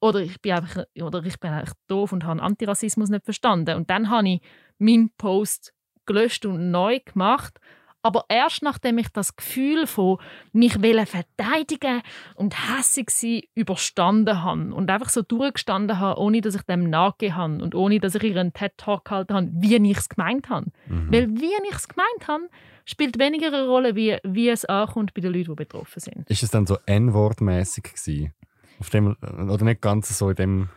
[0.00, 3.76] oder ich bin einfach, oder ich bin einfach doof und habe Antirassismus nicht verstanden.
[3.76, 4.40] Und dann habe ich
[4.78, 5.74] meinen Post
[6.06, 7.60] gelöscht und neu gemacht.
[8.06, 10.18] Aber erst nachdem ich das Gefühl von
[10.52, 12.02] mich wollen verteidigen
[12.36, 17.36] und hässig sein überstanden habe und einfach so durchgestanden habe, ohne dass ich dem nachgegeben
[17.36, 20.66] habe und ohne dass ich ihren TED-Talk gehalten habe, wie ich es gemeint habe.
[20.86, 21.12] Mhm.
[21.12, 22.44] Weil wie ich es gemeint habe,
[22.84, 26.30] spielt weniger eine Rolle, wie, wie es ankommt bei den Leuten, die betroffen sind.
[26.30, 28.34] Ist es dann so N-Wort-mäßig gewesen?
[28.78, 30.68] Auf dem, oder nicht ganz so in dem...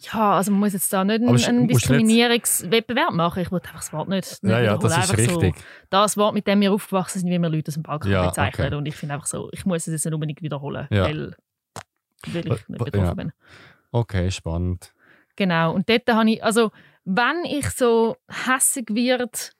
[0.00, 3.42] Ja, also man muss jetzt da nicht einen, einen Diskriminierungswettbewerb machen.
[3.42, 5.56] Ich wollte einfach das Wort nicht, nicht Ja, ja, das ist richtig.
[5.56, 8.26] So, das Wort, mit dem wir aufgewachsen sind, wie wir Leute aus dem Balkan Ja,
[8.28, 8.66] bezeichnen.
[8.68, 8.76] okay.
[8.76, 11.04] Und ich finde einfach so, ich muss es jetzt nicht unbedingt wiederholen, Ja.
[11.04, 11.34] weil,
[12.28, 13.14] weil ich nicht betroffen ja.
[13.14, 13.32] bin.
[13.90, 14.92] Okay, spannend.
[15.34, 15.72] Genau.
[15.74, 16.70] Und dort habe ich, also
[17.04, 19.52] wenn ich so hässig wird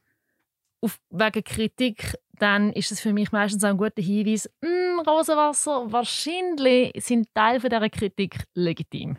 [0.81, 5.91] auf, wegen Kritik, dann ist es für mich meistens auch ein guter Hinweis, «Mm, Rosenwasser,
[5.91, 9.17] wahrscheinlich sind Teile dieser Kritik legitim.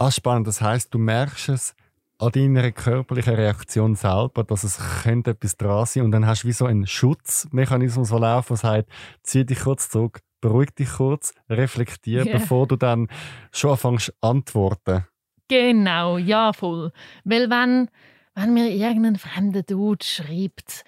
[0.00, 0.46] Ah, spannend.
[0.46, 1.74] Das heißt, du merkst es
[2.18, 6.48] an deiner körperlichen Reaktion selber, dass es könnte etwas dran sein und dann hast du
[6.48, 8.88] wie so einen Schutzmechanismus, der laufen, der sagt,
[9.22, 12.32] zieh dich kurz zurück, beruhig dich kurz, reflektier, Ja.
[12.32, 13.08] bevor du dann
[13.52, 15.04] schon anfängst zu antworten.
[15.48, 16.92] Genau, ja, voll.
[17.24, 17.90] Weil wenn,
[18.34, 20.84] wenn mir irgendein fremder Dude schreibt,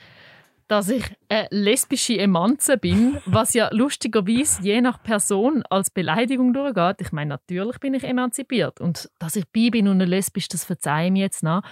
[0.73, 7.03] dass ich eine lesbische Emanze bin, was ja lustigerweise je nach Person als Beleidigung durchgeht.
[7.03, 10.65] Ich meine, natürlich bin ich emanzipiert und dass ich bi bin und eine lesbisch, das
[10.65, 11.63] verzeihe ich mir jetzt nach.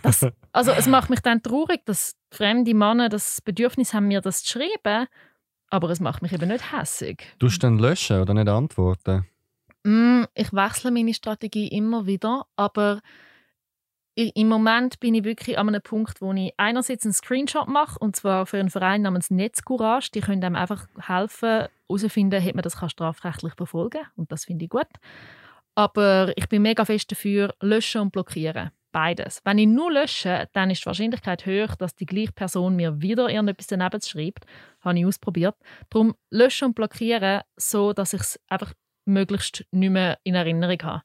[0.00, 4.42] Das, also es macht mich dann traurig, dass fremde Männer das Bedürfnis haben, mir das
[4.42, 5.06] zu schreiben,
[5.68, 7.26] aber es macht mich eben nicht hässig.
[7.38, 9.26] Du dann löschen oder nicht antworten?
[9.82, 13.02] Mm, ich wechsle meine Strategie immer wieder, aber
[14.16, 18.14] im Moment bin ich wirklich an einem Punkt, wo ich einerseits einen Screenshot mache, und
[18.14, 20.10] zwar für einen Verein namens Netzcourage.
[20.12, 24.64] Die können einem einfach helfen, herauszufinden, ob man das kann strafrechtlich verfolgen und das finde
[24.66, 24.86] ich gut.
[25.74, 28.70] Aber ich bin mega fest dafür, löschen und blockieren.
[28.92, 29.40] Beides.
[29.42, 33.28] Wenn ich nur lösche, dann ist die Wahrscheinlichkeit höher, dass die gleiche Person mir wieder
[33.28, 34.46] irgendetwas daneben schreibt.
[34.82, 35.56] Habe ich ausprobiert.
[35.90, 38.72] Darum löschen und blockieren, so dass ich es einfach
[39.04, 41.02] möglichst nicht mehr in Erinnerung habe.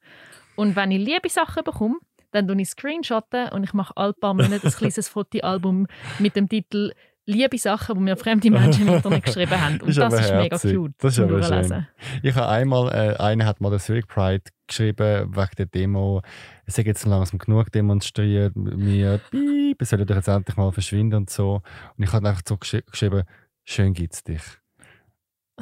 [0.56, 1.96] Und wenn ich liebe Sachen bekomme,
[2.32, 5.88] dann tue ich Screenshotten und ich mache alle paar Monate ein kleines Fotoalbum
[6.20, 6.94] mit dem Titel
[7.26, 9.80] «Liebe Sachen», die mir fremde Menschen im Internet geschrieben haben.
[9.82, 10.76] Und Ist das ist mega herzig.
[10.76, 11.88] cute Das ist aber schön.
[12.24, 16.24] Ich habe einmal, äh, einer hat mal der Zurich Pride geschrieben, wegen der Demo,
[16.66, 21.18] es sei jetzt langsam genug demonstriert, mir, piep, es soll doch jetzt endlich mal verschwinden
[21.18, 21.62] und so.
[21.98, 23.24] Und ich habe einfach so gesch geschrieben,
[23.64, 24.42] schön gibt's dich.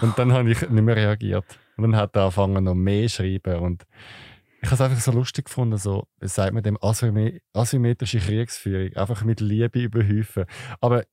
[0.02, 1.60] Und dann habe ich nicht mehr reagiert.
[1.76, 3.86] Und dann hat er angefangen noch mehr zu schreiben und
[4.62, 9.24] Ich habe es einfach so lustig gefunden, so, sagt man dem, asymmet asymmetrische Kriegsführung, einfach
[9.24, 10.46] mit Liebe überhäufen.
[10.82, 11.04] Aber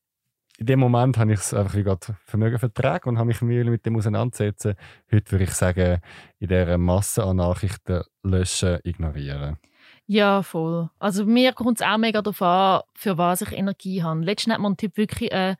[0.58, 3.64] in dem Moment habe ich es einfach wie gerade Vermögen vertragen und habe mich Mühe
[3.64, 4.74] mit dem auseinandersetzen.
[5.12, 6.00] Heute würde ich sagen,
[6.38, 9.58] in dieser Masse an Nachrichten löschen, ignorieren.
[10.06, 10.90] Ja, voll.
[10.98, 14.20] Also mir kommt es auch mega darauf an, für was ich Energie habe.
[14.20, 15.56] Letztens hat mir ein Typ wirklich eine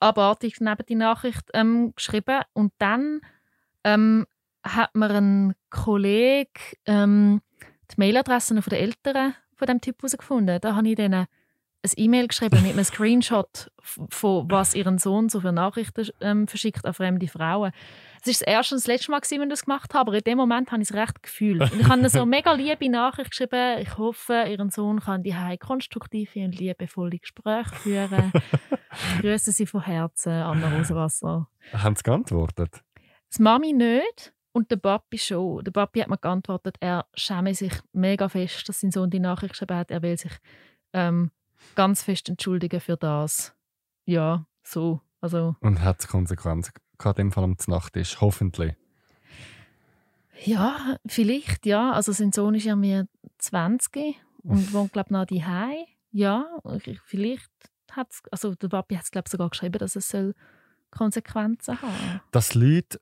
[0.00, 3.20] abartig neben die Nachricht ähm, geschrieben und dann
[3.84, 4.26] ähm,
[4.62, 7.40] hat mir ein Kollege ähm,
[7.90, 10.60] die Mailadressen von den Eltern von dem Typ herausgefunden.
[10.60, 11.26] Da habe ich denen
[11.82, 16.84] ein E-Mail geschrieben mit einem Screenshot von was ihren Sohn so für Nachrichten ähm, verschickt
[16.84, 17.72] an fremde Frauen.
[18.20, 20.18] Es ist das erste und das letzte Mal, gewesen, wenn ich das gemacht habe, aber
[20.18, 21.72] in dem Moment habe ich es recht gefühlt.
[21.72, 23.78] Und ich habe so eine mega liebe Nachricht geschrieben.
[23.80, 28.32] Ich hoffe, ihren Sohn kann die konstruktive und liebevolle Gespräche führen.
[29.20, 31.48] Grüße Sie von Herzen, Anna Rosenwasser.
[31.72, 32.82] Haben Sie geantwortet?
[33.30, 34.34] Das Mami nicht.
[34.52, 35.62] Und der Papi schon.
[35.64, 39.52] Der Papi hat mir geantwortet, er schäme sich mega fest, dass sein Sohn die Nachricht
[39.52, 39.90] geschrieben hat.
[39.90, 40.32] Er will sich
[40.92, 41.30] ähm,
[41.76, 43.54] ganz fest entschuldigen für das.
[44.06, 45.00] Ja, so.
[45.20, 48.20] Also, Und hat es Konsequenzen gehabt, in dem Fall am Nachttisch?
[48.20, 48.74] Hoffentlich.
[50.44, 51.92] ja, vielleicht, ja.
[51.92, 53.06] Also sein Sohn ist ja mir
[53.38, 55.44] 20 und wohnt, glaube ich, noch die
[56.12, 56.46] Ja,
[56.84, 57.50] ich- vielleicht
[57.92, 60.34] hat es, also der Papi hat es, glaube ich, sogar geschrieben, dass es soll
[60.90, 63.00] Konsequenzen haben Dass Leute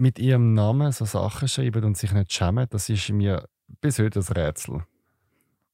[0.00, 3.46] mit ihrem Namen so Sachen schreiben und sich nicht schämen, das ist mir
[3.80, 4.84] bis heute ein Rätsel.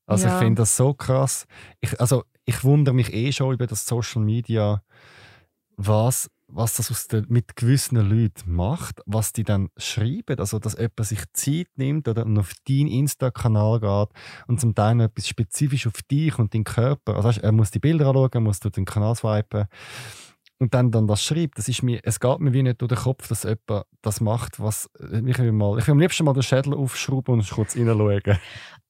[0.06, 0.34] Also Ja.
[0.34, 1.46] ich finde das so krass.
[1.80, 4.82] Ich, also ich wundere mich eh schon über das Social Media,
[5.76, 10.38] was, was das der, mit gewissen Leuten macht, was die dann schreiben.
[10.38, 14.16] Also dass jemand sich Zeit nimmt oder auf deinen Insta-Kanal geht
[14.46, 17.16] und zum Teil noch etwas spezifisch auf dich und deinen Körper.
[17.16, 19.66] Also er muss die Bilder anschauen, er muss durch den Kanal swipen
[20.58, 22.98] und dann, dann das schreibt, das ist mir, es geht mir wie nicht durch den
[22.98, 26.42] Kopf, dass jemand das macht, was ich will, mal, ich will am liebsten mal den
[26.42, 28.38] Schädel aufschrauben und kurz reinschauen.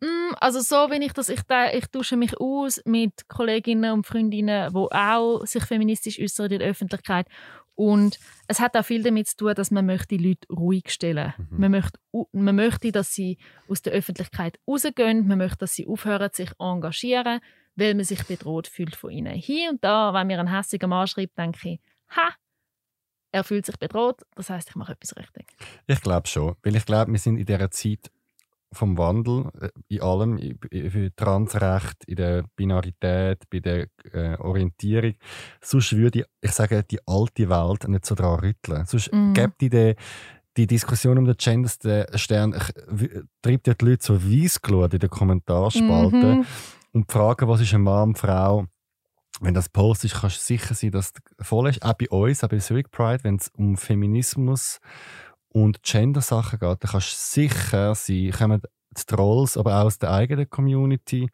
[0.00, 1.40] Mm, Also so, wenn ich das, ich,
[1.72, 6.68] ich tausche mich aus mit Kolleginnen und Freundinnen, die auch sich feministisch äußern in der
[6.68, 7.26] Öffentlichkeit.
[7.74, 11.34] Und es hat auch viel damit zu tun, dass man möchte die Leute ruhig stellen.
[11.36, 11.60] Mhm.
[11.60, 11.98] Man, möchte,
[12.32, 13.38] man möchte, dass sie
[13.68, 15.26] aus der Öffentlichkeit rausgehen.
[15.26, 17.40] Man möchte, dass sie aufhören, sich zu engagieren,
[17.76, 19.34] weil man sich bedroht fühlt von ihnen.
[19.34, 22.30] Hier und da, wenn mir ein hässiger Mann schreibt, denke ich, ha,
[23.32, 25.46] er fühlt sich bedroht, das heißt, ich mache etwas richtig.
[25.86, 28.10] Ich glaube schon, weil ich glaube, wir sind in dieser Zeit
[28.72, 30.38] vom Wandel äh, in allem,
[30.70, 35.14] für Transrecht, in der Binarität, bei der äh, Orientierung.
[35.60, 38.84] Sonst würde ich, ich sage, die alte Welt nicht so daran rütteln.
[38.86, 39.34] Sonst Mhm.
[39.34, 39.94] gibt die, die,
[40.56, 42.06] die Diskussion um den Genderstern,
[43.42, 46.46] treibt ja die Leute so Weissglut in den Kommentarspalten Mhm.
[46.96, 48.64] Und die Frage, was ist ein Mann, Frau,
[49.40, 51.82] wenn das postest, kannst du sicher sein, dass es voll ist.
[51.82, 54.80] Auch bei uns, auch bei Civic Pride, wenn es um Feminismus
[55.50, 58.62] und Gender-Sachen geht, dann kannst du sicher sein, kommen
[58.96, 61.28] die Trolls, aber auch aus der eigenen Community,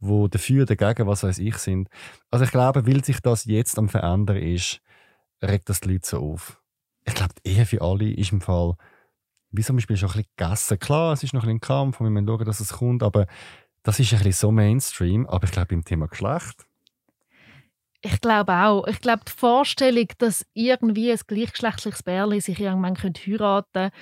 [0.00, 1.88] wo dafür, dagegen, was weiß ich, sind.
[2.32, 4.80] Also ich glaube, weil sich das jetzt am Verändern ist,
[5.40, 6.60] regt das die Leute so auf.
[7.04, 8.74] Ich glaube, die Ehe für alle ist im Fall,
[9.52, 10.78] wie zum Beispiel schon ein bisschen gegessen.
[10.80, 13.26] Klar, es ist noch ein ein Kampf und wir müssen schauen, dass es kommt, aber
[13.84, 15.26] das ist ein bisschen so Mainstream.
[15.26, 16.66] Aber ich glaube, im Thema Geschlecht,
[18.02, 18.86] Ich glaube auch.
[18.86, 23.92] Ich glaube, die Vorstellung, dass irgendwie ein gleichgeschlechtliches Bärli sich irgendwann könnte heiraten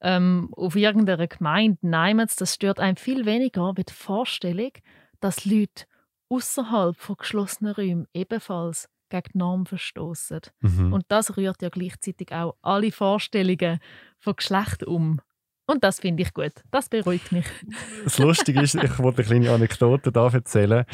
[0.00, 4.72] ähm, auf irgendeiner Gemeinde, nein, das stört einem viel weniger wie die Vorstellung,
[5.20, 5.84] dass Leute
[6.28, 10.40] außerhalb von geschlossenen Räumen ebenfalls gegen die Norm verstoßen.
[10.60, 10.92] mhm.
[10.92, 13.78] Und das rührt ja gleichzeitig auch alle Vorstellungen
[14.18, 15.20] von Geschlecht um.
[15.66, 16.52] Und das finde ich gut.
[16.70, 17.46] Das beruhigt mich.
[18.04, 20.84] Das Lustige ist, ich wollte eine kleine Anekdote da erzählen.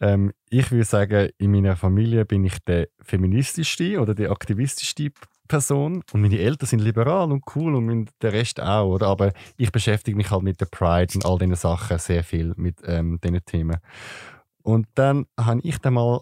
[0.00, 5.10] Ähm, ich würde sagen, in meiner Familie bin ich der feministischste oder die aktivistischste
[5.48, 8.94] Person und meine Eltern sind liberal und cool und der Rest auch.
[8.94, 9.06] Oder?
[9.06, 12.80] Aber ich beschäftige mich halt mit der Pride und all diesen Sachen sehr viel mit
[12.84, 13.78] ähm, diesen Themen.
[14.62, 16.20] Und dann habe ich dann mal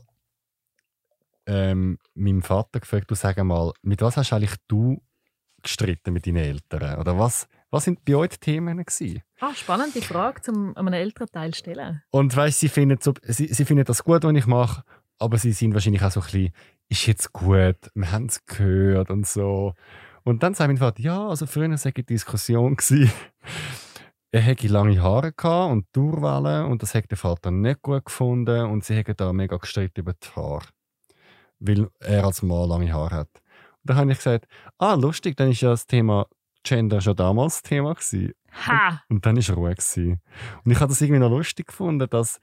[1.47, 5.03] ähm, meinem Vater gefragt, du sag mal, mit was hast eigentlich du
[5.62, 6.99] gestritten mit deinen Eltern?
[6.99, 9.22] Oder was, was sind bei euch die Themen gewesen?
[9.40, 12.02] Ah, spannende Frage zum einem älteren Teil stellen.
[12.10, 14.82] Und weißt, sie finden so, sie, sie finden das gut, was ich mache,
[15.18, 16.52] aber sie sind wahrscheinlich auch so ein bisschen,
[16.88, 19.74] ist jetzt gut, wir haben es gehört und so.
[20.24, 23.12] Und dann sagt mein Vater, ja, also früher war eine Diskussion, gewesen.
[24.32, 28.66] er hätte lange Haare gehabt und Durwellen und das hat der Vater nicht gut gefunden
[28.66, 30.66] und sie haben da mega gestritten über die Haare,
[31.58, 33.28] weil er als Mann lange Haare hat.
[33.34, 34.46] Und dann habe ich gesagt,
[34.78, 36.26] ah, lustig, dann ist ja das Thema
[36.62, 38.32] Gender schon damals Thema gewesen.
[38.66, 39.02] Ha!
[39.08, 39.74] Und dann war Ruhe.
[39.74, 40.20] Gewesen.
[40.64, 42.40] Und ich habe das irgendwie noch lustig gefunden, dass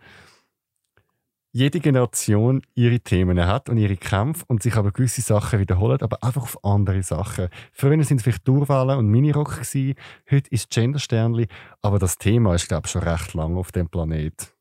[1.52, 6.22] jede Generation ihre Themen hat und ihre Kämpfe und sich aber gewisse Sachen wiederholen, aber
[6.24, 7.48] einfach auf andere Sachen.
[7.72, 9.96] Früher sind es vielleicht Durwahlen und Minirock gewesen,
[10.30, 11.48] heute ist Gendersternli,
[11.82, 14.54] aber das Thema ist glaube ich schon recht lange auf dem Planet.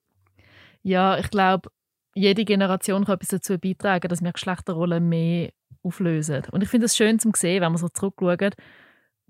[0.82, 1.68] Ja, ich glaube,
[2.14, 5.50] jede Generation kann etwas dazu beitragen, dass wir Geschlechterrollen mehr
[5.82, 6.44] auflösen.
[6.50, 8.54] Und ich finde es schön zu sehen, wenn man so zurückschaut,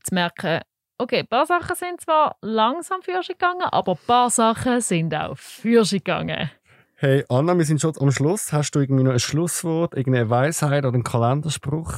[0.06, 0.60] zu merken,
[0.98, 5.14] okay, ein paar Sachen sind zwar langsam für sich gegangen, aber ein paar Sachen sind
[5.14, 6.50] auch für sich gegangen.
[6.94, 8.52] Hey Anna, wir sind schon am Schluss.
[8.52, 11.92] Hast du irgendwie noch ein Schlusswort, irgendeine Weisheit oder einen Kalenderspruch?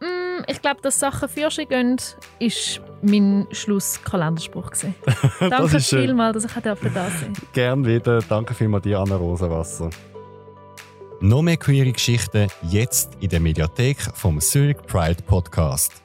[0.00, 1.96] Mm, ich glaube, dass Sachen für sich gehen,
[2.38, 4.70] ist mein Schlusskalenderspruch.
[4.70, 4.94] gewesen.
[5.40, 7.46] Danke vielmals, dass ich da sein durfte.
[7.52, 8.20] Gern wieder.
[8.20, 9.90] Danke vielmals dir, Anna Rosenwasser.
[11.20, 16.04] Noch mehr queere Geschichten jetzt in der Mediathek vom Zurich Pride Podcast.